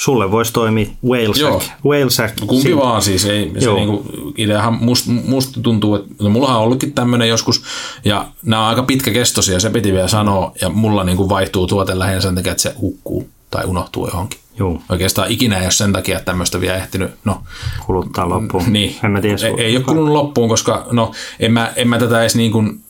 [0.00, 1.64] Sulle voisi toimia Whalesack.
[1.84, 2.34] Whalesack.
[2.46, 3.76] Kumpi Siin- vaan siis, ei, se Joo.
[3.76, 4.04] niinku,
[4.36, 7.62] ideahan must, musta tuntuu, että no, mullahan on ollutkin tämmöinen joskus,
[8.04, 12.20] ja nämä on aika pitkäkestoisia, se piti vielä sanoa, ja mulla niinku vaihtuu tuote lähinnä
[12.20, 14.40] sen takia, että se hukkuu tai unohtuu johonkin.
[14.58, 17.42] Joo, Oikeastaan ikinä ei ole sen takia että tämmöistä vielä ehtinyt, no
[17.86, 18.72] kuluttaa loppuun.
[18.72, 19.36] niin, En mä tiedä.
[19.46, 22.80] ei, ei ole kulunut loppuun, koska no en mä, en mä tätä edes niin kuin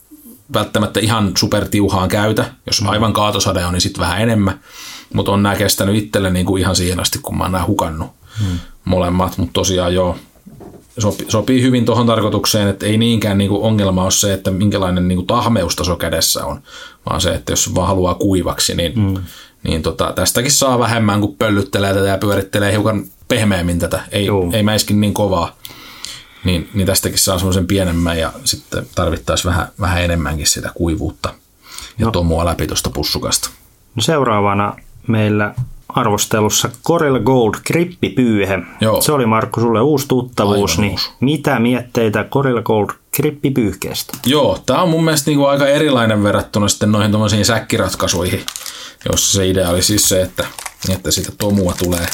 [0.53, 2.45] välttämättä ihan supertiuhaan käytä.
[2.67, 4.59] Jos aivan kaatosade on, niin sitten vähän enemmän.
[5.13, 8.09] Mutta on nämä kestänyt itselle niin kuin ihan siihen asti, kun mä oon nämä hukannut
[8.39, 8.59] hmm.
[8.85, 9.37] molemmat.
[9.37, 10.17] Mutta tosiaan joo,
[10.97, 15.07] sopii, sopii hyvin tuohon tarkoitukseen, että ei niinkään niin kuin ongelma ole se, että minkälainen
[15.07, 16.61] niin kuin tahmeustaso kädessä on,
[17.09, 19.23] vaan se, että jos vaan haluaa kuivaksi, niin, mm.
[19.63, 24.63] niin tota, tästäkin saa vähemmän, kun pöllyttelee tätä ja pyörittelee hiukan pehmeämmin tätä, ei, ei
[24.63, 25.55] mäiskin niin kovaa.
[26.43, 31.33] Niin, niin tästäkin saa semmoisen pienemmän ja sitten tarvittaisiin vähän, vähän enemmänkin sitä kuivuutta
[31.97, 32.11] ja no.
[32.11, 33.49] tomua läpi tuosta pussukasta.
[33.95, 34.75] No seuraavana
[35.07, 35.53] meillä
[35.89, 38.59] arvostelussa Corel Gold grippipyyhe.
[38.81, 39.01] Joo.
[39.01, 41.09] Se oli Markku sulle uusi tuttavuus, Aivan niin uusi.
[41.19, 44.17] mitä mietteitä Corel Gold grippipyyhkeestä?
[44.25, 48.41] Joo, tämä on mun mielestä niinku aika erilainen verrattuna sitten noihin tuommoisiin säkkiratkaisuihin,
[49.11, 50.45] jossa se idea oli siis se, että,
[50.89, 52.07] että siitä tomua tulee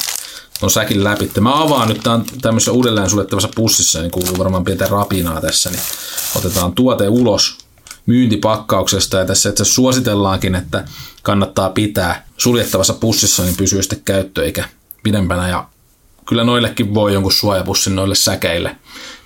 [0.62, 1.30] on säkin läpi.
[1.40, 5.82] Mä avaan nyt tämän tämmöisessä uudelleen suljettavassa pussissa, niin kuuluu varmaan pientä rapinaa tässä, niin
[6.36, 7.58] otetaan tuote ulos
[8.08, 10.84] myyntipakkauksesta ja tässä että suositellaankin, että
[11.22, 14.64] kannattaa pitää suljettavassa pussissa, niin pysyy sitten käyttö eikä
[15.02, 15.68] pidempänä ja
[16.28, 18.76] kyllä noillekin voi jonkun suojapussin noille säkeille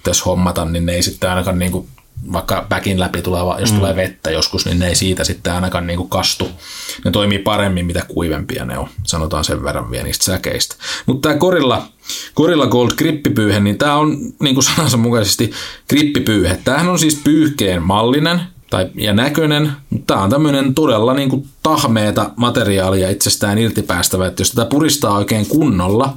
[0.02, 1.88] tässä hommata, niin ne ei sitten ainakaan niin kuin
[2.32, 3.78] vaikka backin läpi tuleva, jos mm.
[3.78, 6.48] tulee vettä joskus, niin ne ei siitä sitten ainakaan niin kuin kastu.
[7.04, 10.76] Ne toimii paremmin, mitä kuivempia ne on, sanotaan sen verran vielä niistä säkeistä.
[11.06, 11.86] Mutta tämä Gorilla,
[12.36, 15.52] Gorilla Gold grippipyyhe, niin tämä on niin kuin sanansa mukaisesti
[15.88, 16.58] grippipyyhe.
[16.64, 18.40] Tämähän on siis pyyhkeen mallinen,
[18.72, 24.40] tai, ja näköinen, mutta tämä on tämmöinen todella niin kuin tahmeeta materiaalia itsestään irtipäästävä, että
[24.40, 26.16] jos tätä puristaa oikein kunnolla,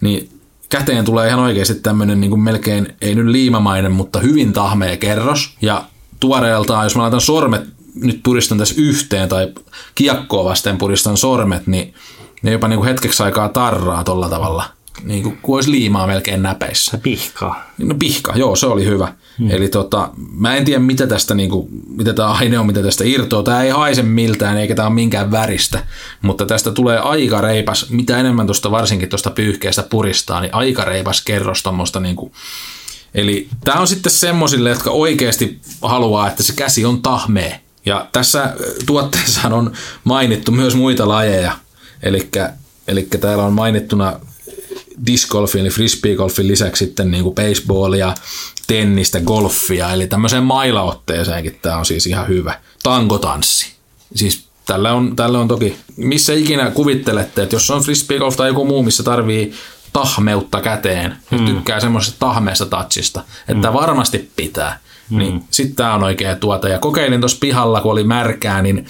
[0.00, 0.28] niin
[0.68, 5.56] käteen tulee ihan oikeasti tämmöinen niin kuin melkein, ei nyt liimamainen, mutta hyvin tahmea kerros.
[5.62, 5.84] Ja
[6.20, 7.64] tuoreeltaan, jos mä laitan sormet,
[7.94, 9.52] nyt puristan tässä yhteen tai
[9.94, 11.94] kiekkoa vasten puristan sormet, niin
[12.42, 14.64] ne jopa niin kuin hetkeksi aikaa tarraa tolla tavalla.
[15.02, 16.98] Niin kuin, kuin olisi liimaa melkein näpeissä.
[16.98, 17.70] Pihkaa.
[17.78, 19.14] No pihka, joo, se oli hyvä.
[19.38, 19.50] Hmm.
[19.50, 23.04] Eli tota, mä en tiedä, mitä tästä, niin kuin, mitä tämä aine on, mitä tästä
[23.06, 23.42] irtoaa.
[23.42, 25.86] Tämä ei haise miltään, eikä tämä ole minkään väristä,
[26.22, 31.24] mutta tästä tulee aika reipas, mitä enemmän tuosta varsinkin tuosta pyyhkeestä puristaa, niin aika reipas
[31.24, 32.32] kerros tuommoista niin kuin,
[33.14, 37.60] Eli tämä on sitten semmoisille, jotka oikeasti haluaa, että se käsi on tahmee.
[37.86, 38.54] Ja tässä
[38.86, 39.72] tuotteessa on
[40.04, 41.52] mainittu myös muita lajeja.
[42.86, 44.20] Eli täällä on mainittuna
[45.06, 48.14] discgolfin eli frisbeegolfin lisäksi sitten niin kuin baseballia,
[48.66, 52.60] tennistä, golfia, eli tämmöiseen mailaotteeseenkin tämä on siis ihan hyvä.
[52.82, 53.72] Tankotanssi.
[54.14, 58.64] Siis tällä on, tällä on toki, missä ikinä kuvittelette, että jos on frisbeegolf tai joku
[58.64, 59.54] muu, missä tarvii
[59.92, 61.46] tahmeutta käteen, mm.
[61.46, 63.74] tykkää semmoisesta tahmeesta touchista, että mm.
[63.74, 64.78] varmasti pitää,
[65.10, 65.18] mm.
[65.18, 66.68] niin sitten tämä on oikea tuote.
[66.68, 68.86] Ja kokeilin tuossa pihalla, kun oli märkää, niin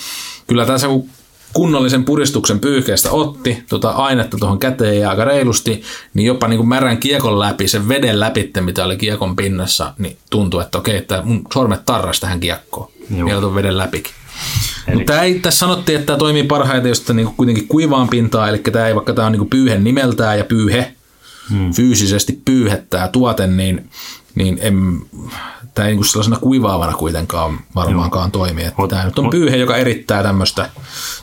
[0.46, 1.08] kyllä tässä kun
[1.54, 5.82] kunnollisen puristuksen pyyhkeestä otti tuota ainetta tuohon käteen ja aika reilusti,
[6.14, 10.16] niin jopa niin kuin märän kiekon läpi, sen veden läpi, mitä oli kiekon pinnassa, niin
[10.30, 12.90] tuntui, että okei, että mun sormet tarras tähän kiekkoon.
[13.16, 13.26] Joo.
[13.26, 14.12] Vielä tuon veden läpikin.
[14.88, 14.96] Eli...
[14.96, 18.58] Mutta ei, tässä sanottiin, että tämä toimii parhaiten, jos tämä niin kuitenkin kuivaan pintaa, eli
[18.58, 20.94] tämä ei, vaikka tämä on niin pyyhe nimeltään ja pyyhe,
[21.50, 21.72] hmm.
[21.72, 23.90] fyysisesti pyyhettää tuote, niin,
[24.34, 25.00] niin en,
[25.74, 28.62] tämä ei niin sellaisena kuivaavana kuitenkaan varmaankaan toimi.
[28.62, 30.70] Että mut, tämä nyt on mut, pyyhe, joka erittää tämmöistä,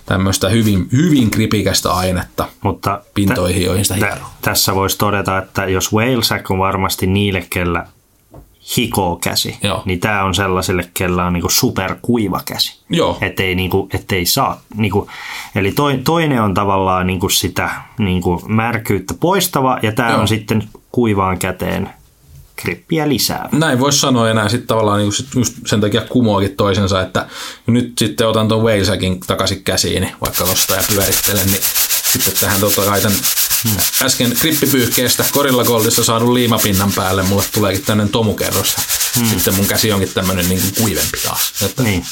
[0.06, 5.94] tämmöistä hyvin, hyvin kripikästä ainetta mutta pintoihin, joihin sitä t- Tässä voisi todeta, että jos
[5.94, 7.86] whalesack on varmasti niille, kellä
[8.78, 9.82] hikoo käsi, Joo.
[9.86, 12.82] niin tämä on sellaisille, kellä on niinku superkuiva käsi.
[12.90, 13.18] Joo.
[13.22, 14.62] Ettei, niinku, ettei saa.
[14.78, 15.08] Niinku,
[15.56, 21.40] eli toi, toinen on tavallaan niinku sitä niinku märkyyttä poistava, ja tämä on sitten kuivaan
[21.40, 21.90] käteen
[22.62, 23.50] grippiä lisää.
[23.52, 27.28] Näin voisi sanoa näin sitten tavallaan niin just sen takia kumoakin toisensa, että
[27.68, 31.62] nyt sitten otan tuon Walesäkin takaisin käsiin, vaikka tuosta ja pyörittelen, niin
[32.14, 33.18] sitten tähän totta kai tämän
[33.70, 33.78] hmm.
[34.02, 38.76] äsken grippipyyhkeestä Korilla Goldissa saadun liimapinnan päälle mulle tuleekin tämmöinen tomukerros.
[39.20, 39.28] Hmm.
[39.28, 41.54] Sitten mun käsi onkin tämmöinen niin kuin kuivempi taas.
[41.66, 42.04] Että niin.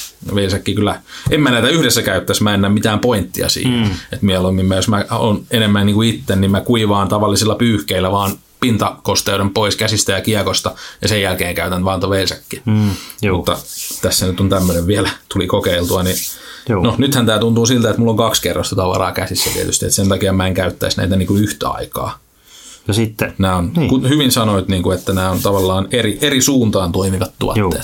[0.76, 3.86] Kyllä, en mä näitä yhdessä käyttäisi, mä en näe mitään pointtia siihen.
[3.86, 3.91] Hmm.
[3.91, 8.38] Että mieluummin jos mä on enemmän niin kuin itse, niin mä kuivaan tavallisilla pyyhkeillä vaan
[8.60, 12.14] pintakosteuden pois käsistä ja kiekosta ja sen jälkeen käytän vaan tuon
[12.66, 12.91] mm,
[13.32, 13.57] Mutta
[14.01, 16.18] tässä nyt on tämmöinen vielä, tuli kokeiltua, niin
[16.70, 16.84] Joo.
[16.84, 20.10] no nythän tämä tuntuu siltä, että mulla on kaksi kerrosta tavaraa käsissä tietysti, että sen
[20.10, 22.20] takia mä en käyttäisi näitä niin kuin yhtä aikaa.
[22.88, 23.89] Ja sitten, nämä on, niin.
[23.89, 27.74] kun hyvin sanoit, niin kuin, että nämä on tavallaan eri, eri suuntaan toimivat tuotteet.
[27.74, 27.84] Joo.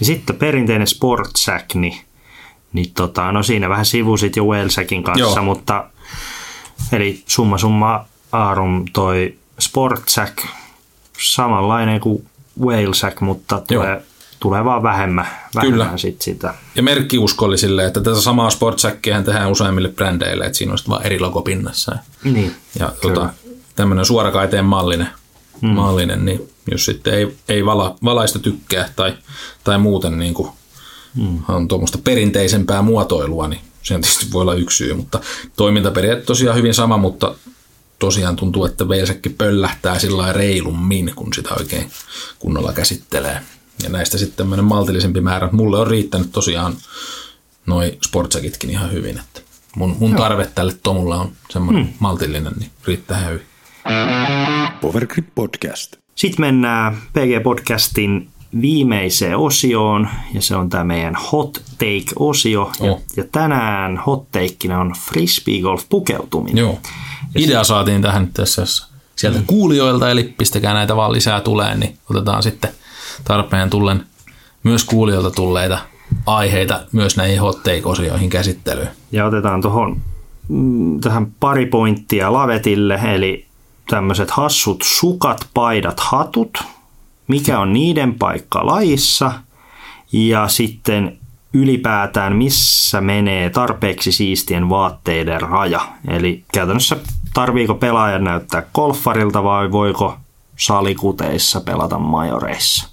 [0.00, 1.96] Ja sitten perinteinen Sportsack, niin,
[2.72, 5.42] niin tota, no siinä vähän sivusit jo Wellsäkin kanssa, Joo.
[5.42, 5.84] mutta
[6.92, 10.38] eli summa summa Aarum toi Sportsack,
[11.18, 12.26] samanlainen kuin
[12.60, 14.02] Whalesack, mutta tulee,
[14.40, 15.98] tulee vaan vähemmän, vähemmän Kyllä.
[15.98, 16.54] Sit sitä.
[16.74, 21.42] Ja merkkiuskollisille, että tätä samaa Sportsackia tehdään useimmille brändeille, että siinä on vaan eri logo
[21.42, 21.96] pinnassa.
[22.24, 23.30] Niin, ja tota,
[23.76, 25.08] tämmöinen suorakaiteen mallinen,
[25.60, 25.68] mm.
[25.68, 29.14] mallinen, niin jos sitten ei, ei vala, valaista tykkää tai,
[29.64, 30.50] tai muuten niin kuin
[31.14, 31.38] mm.
[31.48, 35.20] on tuommoista perinteisempää muotoilua, niin se tietysti voi olla yksi syy, mutta
[35.56, 37.34] toimintaperiaate tosiaan hyvin sama, mutta
[38.02, 41.90] tosiaan tuntuu, että velsekki pöllähtää sillä reilummin, kun sitä oikein
[42.38, 43.40] kunnolla käsittelee.
[43.82, 45.48] Ja näistä sitten tämmöinen maltillisempi määrä.
[45.52, 46.76] Mulle on riittänyt tosiaan
[47.66, 49.18] noi sportsekitkin ihan hyvin.
[49.18, 49.40] Että
[49.76, 51.92] mun, mun tarve tälle Tomulla on semmoinen hmm.
[51.98, 53.46] maltillinen, niin riittää ihan hyvin.
[54.80, 55.96] Powergrip Podcast.
[56.14, 58.28] Sitten mennään PG-podcastin
[58.60, 62.62] viimeiseen osioon, ja se on tämä meidän hot take-osio.
[62.62, 62.86] Oh.
[62.86, 66.58] Ja, ja tänään hot takeina on frisbee golf pukeutuminen.
[66.58, 66.78] Joo.
[67.36, 68.66] Idea saatiin tähän tässä
[69.16, 69.46] sieltä mm.
[69.46, 72.70] kuulijoilta, eli pistäkää näitä vaan lisää tulee, niin otetaan sitten
[73.24, 74.06] tarpeen tullen
[74.62, 75.78] myös kuulijoilta tulleita
[76.26, 78.88] aiheita myös näihin hot take-osioihin käsittelyyn.
[79.12, 80.00] Ja otetaan tuohon
[80.48, 83.46] mm, tähän pari pointtia lavetille, eli
[83.90, 86.58] tämmöiset hassut sukat, paidat, hatut,
[87.28, 89.32] mikä on niiden paikka lajissa
[90.12, 91.18] ja sitten
[91.52, 95.88] ylipäätään missä menee tarpeeksi siistien vaatteiden raja.
[96.08, 96.96] Eli käytännössä
[97.34, 100.16] tarviiko pelaajan näyttää golfarilta vai voiko
[100.56, 102.88] salikuteissa pelata majoreissa.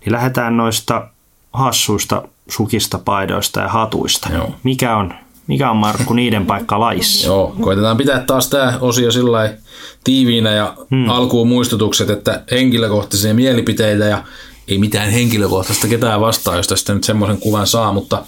[0.00, 1.08] Niin lähdetään noista
[1.52, 4.28] hassuista sukista, paidoista ja hatuista.
[4.32, 4.54] Joo.
[4.62, 5.14] Mikä on
[5.46, 7.26] mikä on Markku niiden paikka laissa?
[7.30, 9.54] Joo, koitetaan pitää taas tämä osio sillä
[10.04, 11.08] tiiviinä ja hmm.
[11.08, 14.24] alkuun muistutukset, että henkilökohtaisia mielipiteitä ja
[14.68, 18.24] ei mitään henkilökohtaista ketään vastaa, jos tästä nyt semmoisen kuvan saa, mutta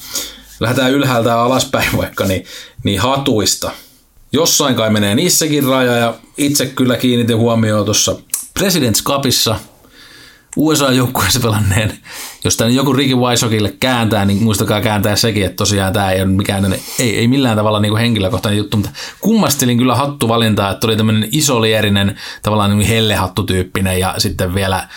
[0.60, 2.44] lähdetään ylhäältä alaspäin vaikka, niin,
[2.84, 3.70] niin hatuista.
[4.34, 8.16] Jossain kai menee niissäkin raja ja itse kyllä kiinnitin huomioon tuossa
[8.60, 9.56] President's Cupissa–
[10.56, 11.98] USA-joukkueessa pelanneen,
[12.44, 16.30] jos tämä joku Ricky Weissokille kääntää, niin muistakaa kääntää sekin, että tosiaan tämä ei ole
[16.30, 20.96] mikään, ei, ei millään tavalla niin kuin henkilökohtainen juttu, mutta kummastelin kyllä hattuvalintaa, että oli
[20.96, 24.88] tämmöinen isolierinen, tavallaan niin hellehattutyyppinen ja sitten vielä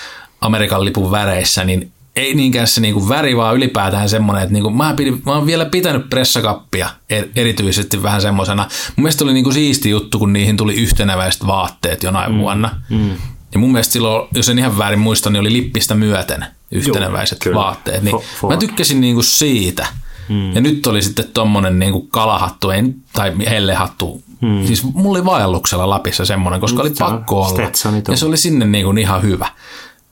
[0.41, 4.93] Amerikan lipun väreissä, niin ei niinkään se niinku väri, vaan ylipäätään semmoinen, että niinku, mä,
[4.93, 8.63] pidin, mä oon vielä pitänyt pressakappia er, erityisesti vähän semmoisena.
[8.95, 12.75] Mun mielestä oli niinku siisti juttu, kun niihin tuli yhtenäväiset vaatteet jonain mm, vuonna.
[12.89, 13.09] Mm.
[13.53, 17.55] Ja mun mielestä silloin, jos en ihan väärin muista, niin oli lippistä myöten yhteneväiset Joo,
[17.55, 18.03] vaatteet.
[18.03, 18.15] Niin
[18.47, 19.87] mä tykkäsin niinku siitä.
[20.29, 20.55] Hmm.
[20.55, 24.21] Ja nyt oli sitten tommonen niinku kalahattu en, tai hellehattu.
[24.41, 24.67] Hmm.
[24.67, 27.71] Siis mulla oli vaelluksella Lapissa semmonen, koska oli pakko olla.
[28.07, 29.47] Ja se oli sinne niinku ihan hyvä.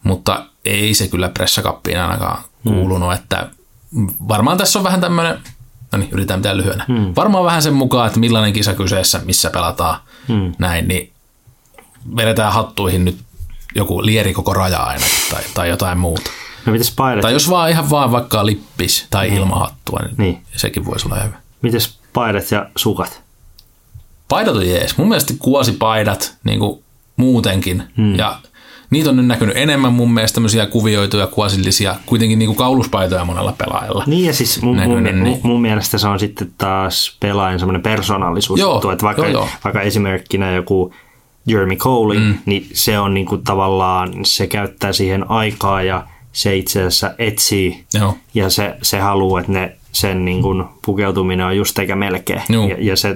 [0.05, 2.73] Mutta ei se kyllä pressakappiin ainakaan hmm.
[2.73, 3.49] kuulunut, että
[4.27, 5.39] varmaan tässä on vähän tämmöinen,
[5.91, 6.85] no niin, yritetään pitää lyhyenä.
[6.87, 7.13] Hmm.
[7.15, 10.53] Varmaan vähän sen mukaan, että millainen kisa kyseessä, missä pelataan hmm.
[10.59, 11.11] näin, niin
[12.15, 13.17] vedetään hattuihin nyt
[13.75, 16.31] joku lieri koko raja aina tai, tai jotain muuta.
[16.65, 17.21] No mites paidat?
[17.21, 19.37] Tai jos vaan ihan vaan vaikka lippis tai niin.
[19.37, 21.37] ilmahattua, niin, niin, sekin voisi olla hyvä.
[21.61, 23.21] Mites paidat ja sukat?
[24.29, 24.97] Paidat on jees.
[24.97, 26.83] Mun mielestä kuosipaidat niin kuin
[27.17, 27.83] muutenkin.
[27.97, 28.15] Hmm.
[28.15, 28.39] Ja
[28.89, 33.53] niitä on nyt näkynyt enemmän mun mielestä tämmöisiä kuvioituja kuosillisia, kuitenkin niin kuin kauluspaitoja monella
[33.57, 34.03] pelaajalla.
[34.07, 35.39] Niin ja siis mun, näkynyt, mun, niin.
[35.43, 38.59] mun, mielestä se on sitten taas pelaajan semmoinen persoonallisuus.
[38.59, 39.49] Joo, juttu, että vaikka, joo, joo.
[39.63, 40.93] vaikka esimerkkinä joku
[41.47, 42.37] Jeremy Coley, mm.
[42.45, 47.85] niin se on niin kuin tavallaan, se käyttää siihen aikaa ja se itse asiassa etsii
[47.93, 48.17] Joo.
[48.33, 52.41] ja se, se haluaa, että ne, sen niin kuin pukeutuminen on just eikä melkein.
[52.69, 53.15] Ja, ja se,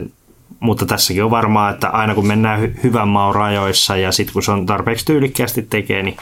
[0.59, 4.43] mutta tässäkin on varmaa, että aina kun mennään hy- hyvän maun rajoissa ja sitten kun
[4.43, 6.17] se on tarpeeksi tyylikkäästi tekee, niin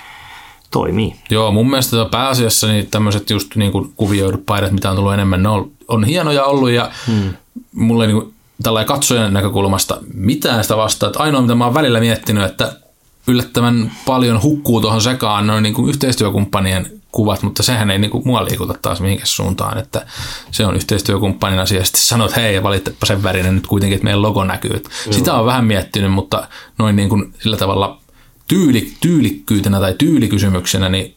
[0.72, 1.16] toimii.
[1.30, 5.44] Joo, mun mielestä pääasiassa niin tämmöiset just niin kuin kuvioidut paidat, mitä on tullut enemmän,
[5.44, 7.34] ne on, on hienoja ollut ja hmm.
[7.76, 11.08] mulle niin kuin tällä katsojan näkökulmasta mitään sitä vastaa.
[11.08, 12.74] Että ainoa, mitä mä oon välillä miettinyt, että
[13.28, 18.28] yllättävän paljon hukkuu tuohon sekaan noin niin kuin yhteistyökumppanien kuvat, mutta sehän ei niin kuin
[18.28, 20.06] mua liikuta taas mihinkään suuntaan, että
[20.52, 21.86] se on yhteistyökumppanin asia.
[21.86, 24.84] Sitten sanot, hei, valittepa sen värinen nyt kuitenkin, että meidän logo näkyy.
[25.12, 26.48] Sitä on vähän miettinyt, mutta
[26.78, 28.02] noin niin kuin sillä tavalla
[28.48, 31.17] tyyli, tyylikkyytenä tai tyylikysymyksenä, niin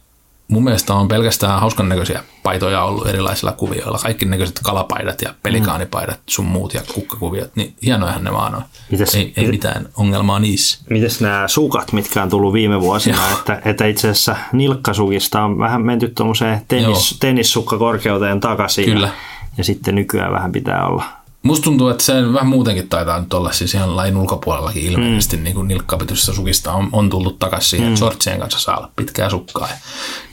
[0.51, 3.99] mun mielestä on pelkästään hauskan näköisiä paitoja ollut erilaisilla kuvioilla.
[3.99, 8.63] Kaikki näköiset kalapaidat ja pelikaanipaidat sun muut ja kukkakuviot, niin hienojahan ne vaan on.
[8.91, 10.79] Mites, ei, ei mitään ongelmaa niissä.
[10.91, 15.83] Mites nämä sukat, mitkä on tullut viime vuosina, että, että itse asiassa nilkkasukista on vähän
[15.83, 18.85] menty tuommoiseen tennis, tennissukkakorkeuteen takaisin.
[18.85, 19.07] Kyllä.
[19.07, 19.13] Ja,
[19.59, 21.05] ja sitten nykyään vähän pitää olla
[21.43, 25.43] Musta tuntuu, että se vähän muutenkin taitaa nyt olla siis ihan lain ulkopuolellakin ilmeisesti mm.
[25.43, 27.97] niin nilkkapityssä sukista on, on tullut takaisin siihen, mm.
[27.97, 29.69] shortsien kanssa saa olla pitkää sukkaa.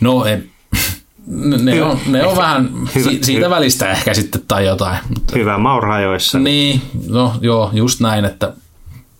[0.02, 0.38] No ei,
[1.64, 3.56] ne on, ne on vähän hyvä, si, siitä hyvä.
[3.56, 4.98] välistä ehkä sitten tai jotain.
[5.36, 6.40] Hyvä maurajoissa.
[6.40, 8.54] Niin, no joo, just näin, että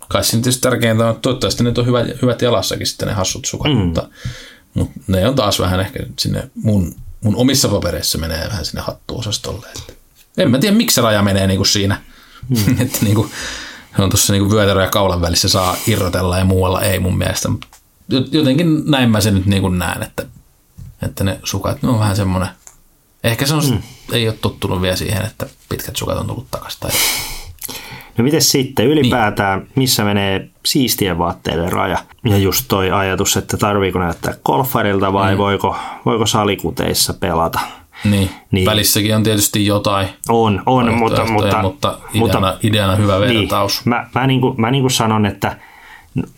[0.08, 3.46] kai siinä tietysti tärkeintä on, että toivottavasti ne on hyvät, hyvät jalassakin sitten ne hassut
[3.46, 3.78] sukat, mm.
[3.78, 4.10] mutta,
[4.74, 9.68] mutta ne on taas vähän ehkä sinne mun, mun omissa papereissa menee vähän sinne hattuosastolle.
[9.78, 9.94] Että
[10.38, 12.02] en mä tiedä, miksi se raja menee niin kuin siinä.
[12.50, 12.82] Hmm.
[12.82, 13.32] että niin kuin,
[13.96, 17.50] se on tuossa niin vyötärö ja kaulan välissä saa irrotella ja muualla ei mun mielestä.
[18.32, 20.26] Jotenkin näin mä sen nyt niin kuin näen, että,
[21.02, 22.50] että ne sukat ne on vähän semmoinen,
[23.24, 23.82] Ehkä se on, mm.
[24.12, 26.80] ei ole tottunut vielä siihen, että pitkät sukat on tullut takaisin.
[26.80, 26.92] Tai...
[28.18, 29.70] No miten sitten ylipäätään, niin.
[29.76, 31.98] missä menee siistien vaatteiden raja?
[32.26, 35.38] Ja just toi ajatus, että tarviiko näyttää golfarilta vai mm.
[35.38, 37.60] voiko, voiko salikuteissa pelata?
[38.04, 38.30] Niin.
[38.52, 38.66] niin.
[38.66, 40.08] Välissäkin on tietysti jotain.
[40.30, 43.40] On, on mutta, mutta, mutta, ideana, mutta ideana hyvä niin.
[43.40, 43.86] vertaus.
[43.86, 43.90] Niin.
[43.90, 45.58] Mä, mä, niin kuin, mä niin kuin sanon, että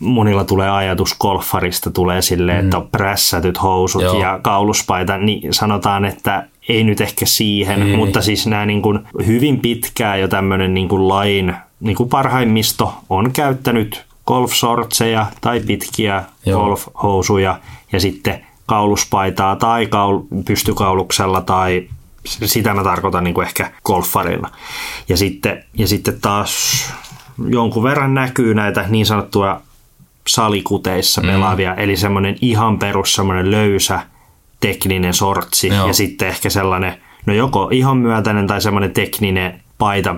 [0.00, 2.64] monilla tulee ajatus golfarista, tulee silleen, mm.
[2.64, 4.20] että on prässätyt housut Joo.
[4.20, 7.96] ja kauluspaita, niin sanotaan, että ei nyt ehkä siihen, ei.
[7.96, 12.94] mutta siis nämä niin kuin hyvin pitkään jo tämmöinen niin kuin lain niin kuin parhaimmisto
[13.08, 16.60] on käyttänyt golfsortseja tai pitkiä Joo.
[16.60, 17.58] golfhousuja
[17.92, 21.88] ja sitten kauluspaitaa tai kaul- pystykauluksella tai
[22.26, 24.50] sitä mä tarkoitan niin kuin ehkä golfarilla.
[25.08, 26.84] Ja sitten, ja sitten taas
[27.48, 29.60] jonkun verran näkyy näitä niin sanottuja
[30.26, 31.26] salikuteissa mm.
[31.26, 31.78] pelaavia, mm.
[31.78, 34.00] eli semmoinen ihan perus semmoinen löysä
[34.60, 35.86] tekninen sortsi Joo.
[35.86, 36.94] ja sitten ehkä sellainen,
[37.26, 40.16] no joko ihan myötäinen tai semmoinen tekninen paita,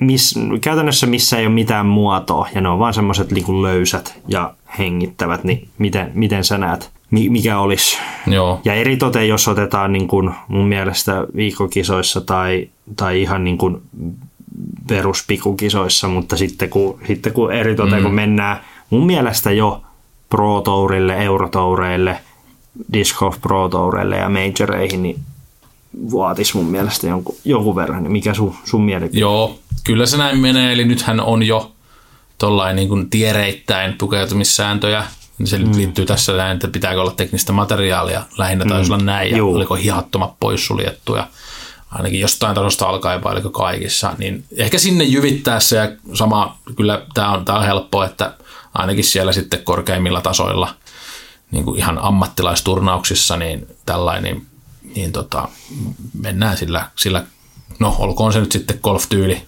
[0.00, 4.54] miss, käytännössä missä ei ole mitään muotoa ja ne on vaan semmoiset niin löysät ja
[4.78, 7.98] hengittävät, niin miten, miten sä näet, mikä olisi?
[8.26, 8.60] Joo.
[8.64, 13.82] Ja eritoten, jos otetaan niin kuin mun mielestä viikkokisoissa tai, tai ihan niin kuin
[14.88, 18.02] peruspikukisoissa, mutta sitten kun, sitten kun eritoten mm.
[18.02, 19.82] kun mennään mun mielestä jo
[20.28, 22.18] Pro Tourille, Eurotoureille,
[22.92, 25.20] Disc Golf Pro Toureille ja Majoreihin, niin
[26.12, 28.12] vaatisi mun mielestä jonkun, jonkun verran.
[28.12, 29.20] Mikä sun, sun mielipide?
[29.20, 30.72] Joo, kyllä se näin menee.
[30.72, 31.72] Eli nythän on jo
[32.38, 35.04] tollain niin tiereittäin tukeutumissääntöjä.
[35.44, 35.76] Se mm.
[35.76, 38.22] liittyy tässä näin, että pitääkö olla teknistä materiaalia.
[38.38, 38.94] Lähinnä taisi mm.
[38.94, 39.30] olla näin.
[39.30, 39.54] Ja Juu.
[39.54, 41.26] oliko hihattomat poissuljettu ja
[41.90, 44.14] ainakin jostain tasosta alkaen vai oliko kaikissa.
[44.18, 48.34] Niin ehkä sinne jyvittää se ja sama, kyllä tämä on, tää on helppo, että
[48.74, 50.74] ainakin siellä sitten korkeimmilla tasoilla,
[51.50, 54.46] niin kuin ihan ammattilaisturnauksissa, niin tällainen, niin,
[54.94, 55.48] niin tota,
[56.20, 57.24] mennään sillä, sillä,
[57.78, 59.42] no olkoon se nyt sitten golf-tyyli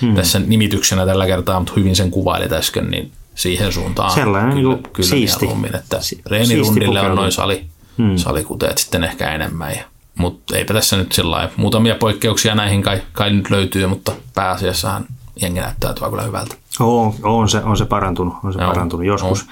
[0.00, 0.14] hmm.
[0.14, 4.88] tässä nimityksenä tällä kertaa, mutta hyvin sen kuvailit äsken, niin siihen suuntaan Sellainen kyllä, niin
[4.92, 5.48] kyllä siisti.
[5.74, 7.66] että si- reenirundille on noin sali,
[7.98, 8.16] hmm.
[8.16, 9.72] salikuteet sitten ehkä enemmän.
[9.72, 9.84] Ja,
[10.18, 15.06] mutta eipä tässä nyt sillä Muutamia poikkeuksia näihin kai, kai nyt löytyy, mutta pääasiassahan
[15.42, 16.54] jengi näyttää kyllä hyvältä.
[16.80, 18.34] On, on, se, on se parantunut.
[18.44, 19.06] On se Joo, parantunut.
[19.06, 19.48] Joskus, on.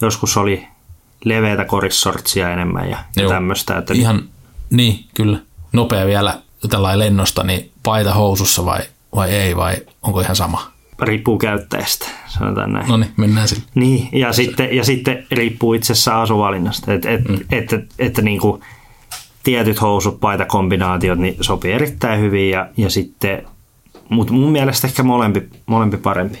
[0.00, 0.66] joskus oli
[1.24, 3.78] leveätä korissortsia enemmän ja, ja tämmöistä.
[3.78, 4.22] Että Ihan,
[4.70, 5.38] niin, kyllä.
[5.72, 6.38] Nopea vielä
[6.70, 8.80] tällainen lennosta, niin paita housussa vai,
[9.14, 10.70] vai ei, vai onko ihan sama?
[11.02, 12.88] Riippuu käyttäjästä, sanotaan näin.
[12.88, 13.62] No niin, mennään sille.
[13.74, 16.92] Niin, ja, sitten, ja sitten riippuu itse asiassa asuvalinnasta.
[16.92, 17.38] Että et, mm.
[17.52, 18.62] et, et, et, niin kuin
[19.42, 23.42] tietyt housut, paitakombinaatiot niin sopii erittäin hyvin ja, ja sitten
[24.08, 26.38] mutta mun mielestä ehkä molempi, molempi parempi.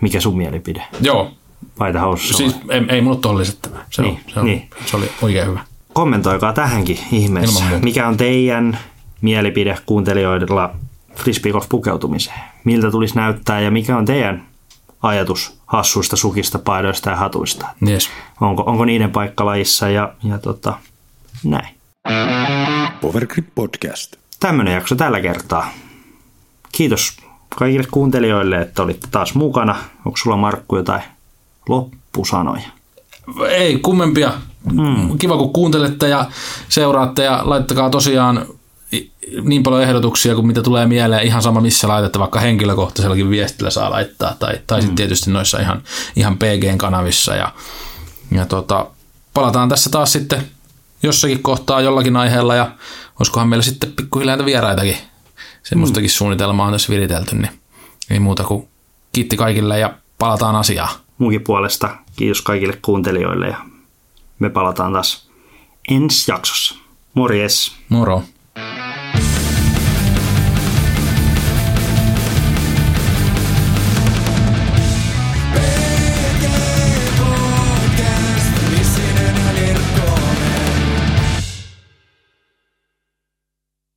[0.00, 0.82] Mikä sun mielipide?
[1.00, 1.30] Joo.
[1.78, 3.84] Paita housussa Siis ei, ei mulla ole lisättävää.
[3.90, 4.68] Se, niin, on, se, on, niin.
[4.86, 5.60] se oli oikein hyvä.
[5.92, 7.64] Kommentoikaa tähänkin ihmeessä.
[7.82, 8.78] Mikä on teidän
[9.20, 10.74] mielipide kuuntelijoilla
[11.16, 12.40] frisbeegolf pukeutumiseen?
[12.64, 14.46] Miltä tulisi näyttää ja mikä on teidän
[15.02, 17.66] ajatus hassuista sukista, paidoista ja hatuista?
[17.88, 18.08] Yes.
[18.40, 20.78] Onko, onko niiden paikka lajissa ja, ja tota,
[21.44, 21.68] näin.
[23.00, 24.16] Powergrip Podcast.
[24.40, 25.70] Tämmöinen jakso tällä kertaa
[26.72, 27.16] kiitos
[27.56, 29.76] kaikille kuuntelijoille, että olitte taas mukana.
[30.04, 31.02] Onko sulla Markku jotain
[31.68, 32.68] loppusanoja?
[33.48, 34.32] Ei, kummempia.
[34.72, 35.18] Mm.
[35.18, 36.26] Kiva, kun kuuntelette ja
[36.68, 38.46] seuraatte ja laittakaa tosiaan
[39.42, 41.26] niin paljon ehdotuksia kuin mitä tulee mieleen.
[41.26, 44.36] Ihan sama, missä laitetta, vaikka henkilökohtaisellakin viestillä saa laittaa.
[44.38, 44.82] Tai, tai mm.
[44.82, 45.82] sitten tietysti noissa ihan,
[46.16, 47.34] ihan PG-kanavissa.
[47.34, 47.52] Ja,
[48.30, 48.86] ja tota,
[49.34, 50.42] palataan tässä taas sitten
[51.02, 52.70] jossakin kohtaa jollakin aiheella ja
[53.20, 54.96] olisikohan meillä sitten pikkuhiljaa vieraitakin
[55.62, 56.12] semmoistakin mm.
[56.12, 57.50] suunnitelmaa on tässä viritelty, niin
[58.10, 58.68] ei muuta kuin
[59.12, 60.94] kiitti kaikille ja palataan asiaan.
[61.18, 63.56] Munkin puolesta kiitos kaikille kuuntelijoille ja
[64.38, 65.30] me palataan taas
[65.88, 66.74] ensi jaksossa.
[67.14, 67.72] Morjes!
[67.88, 68.22] Moro!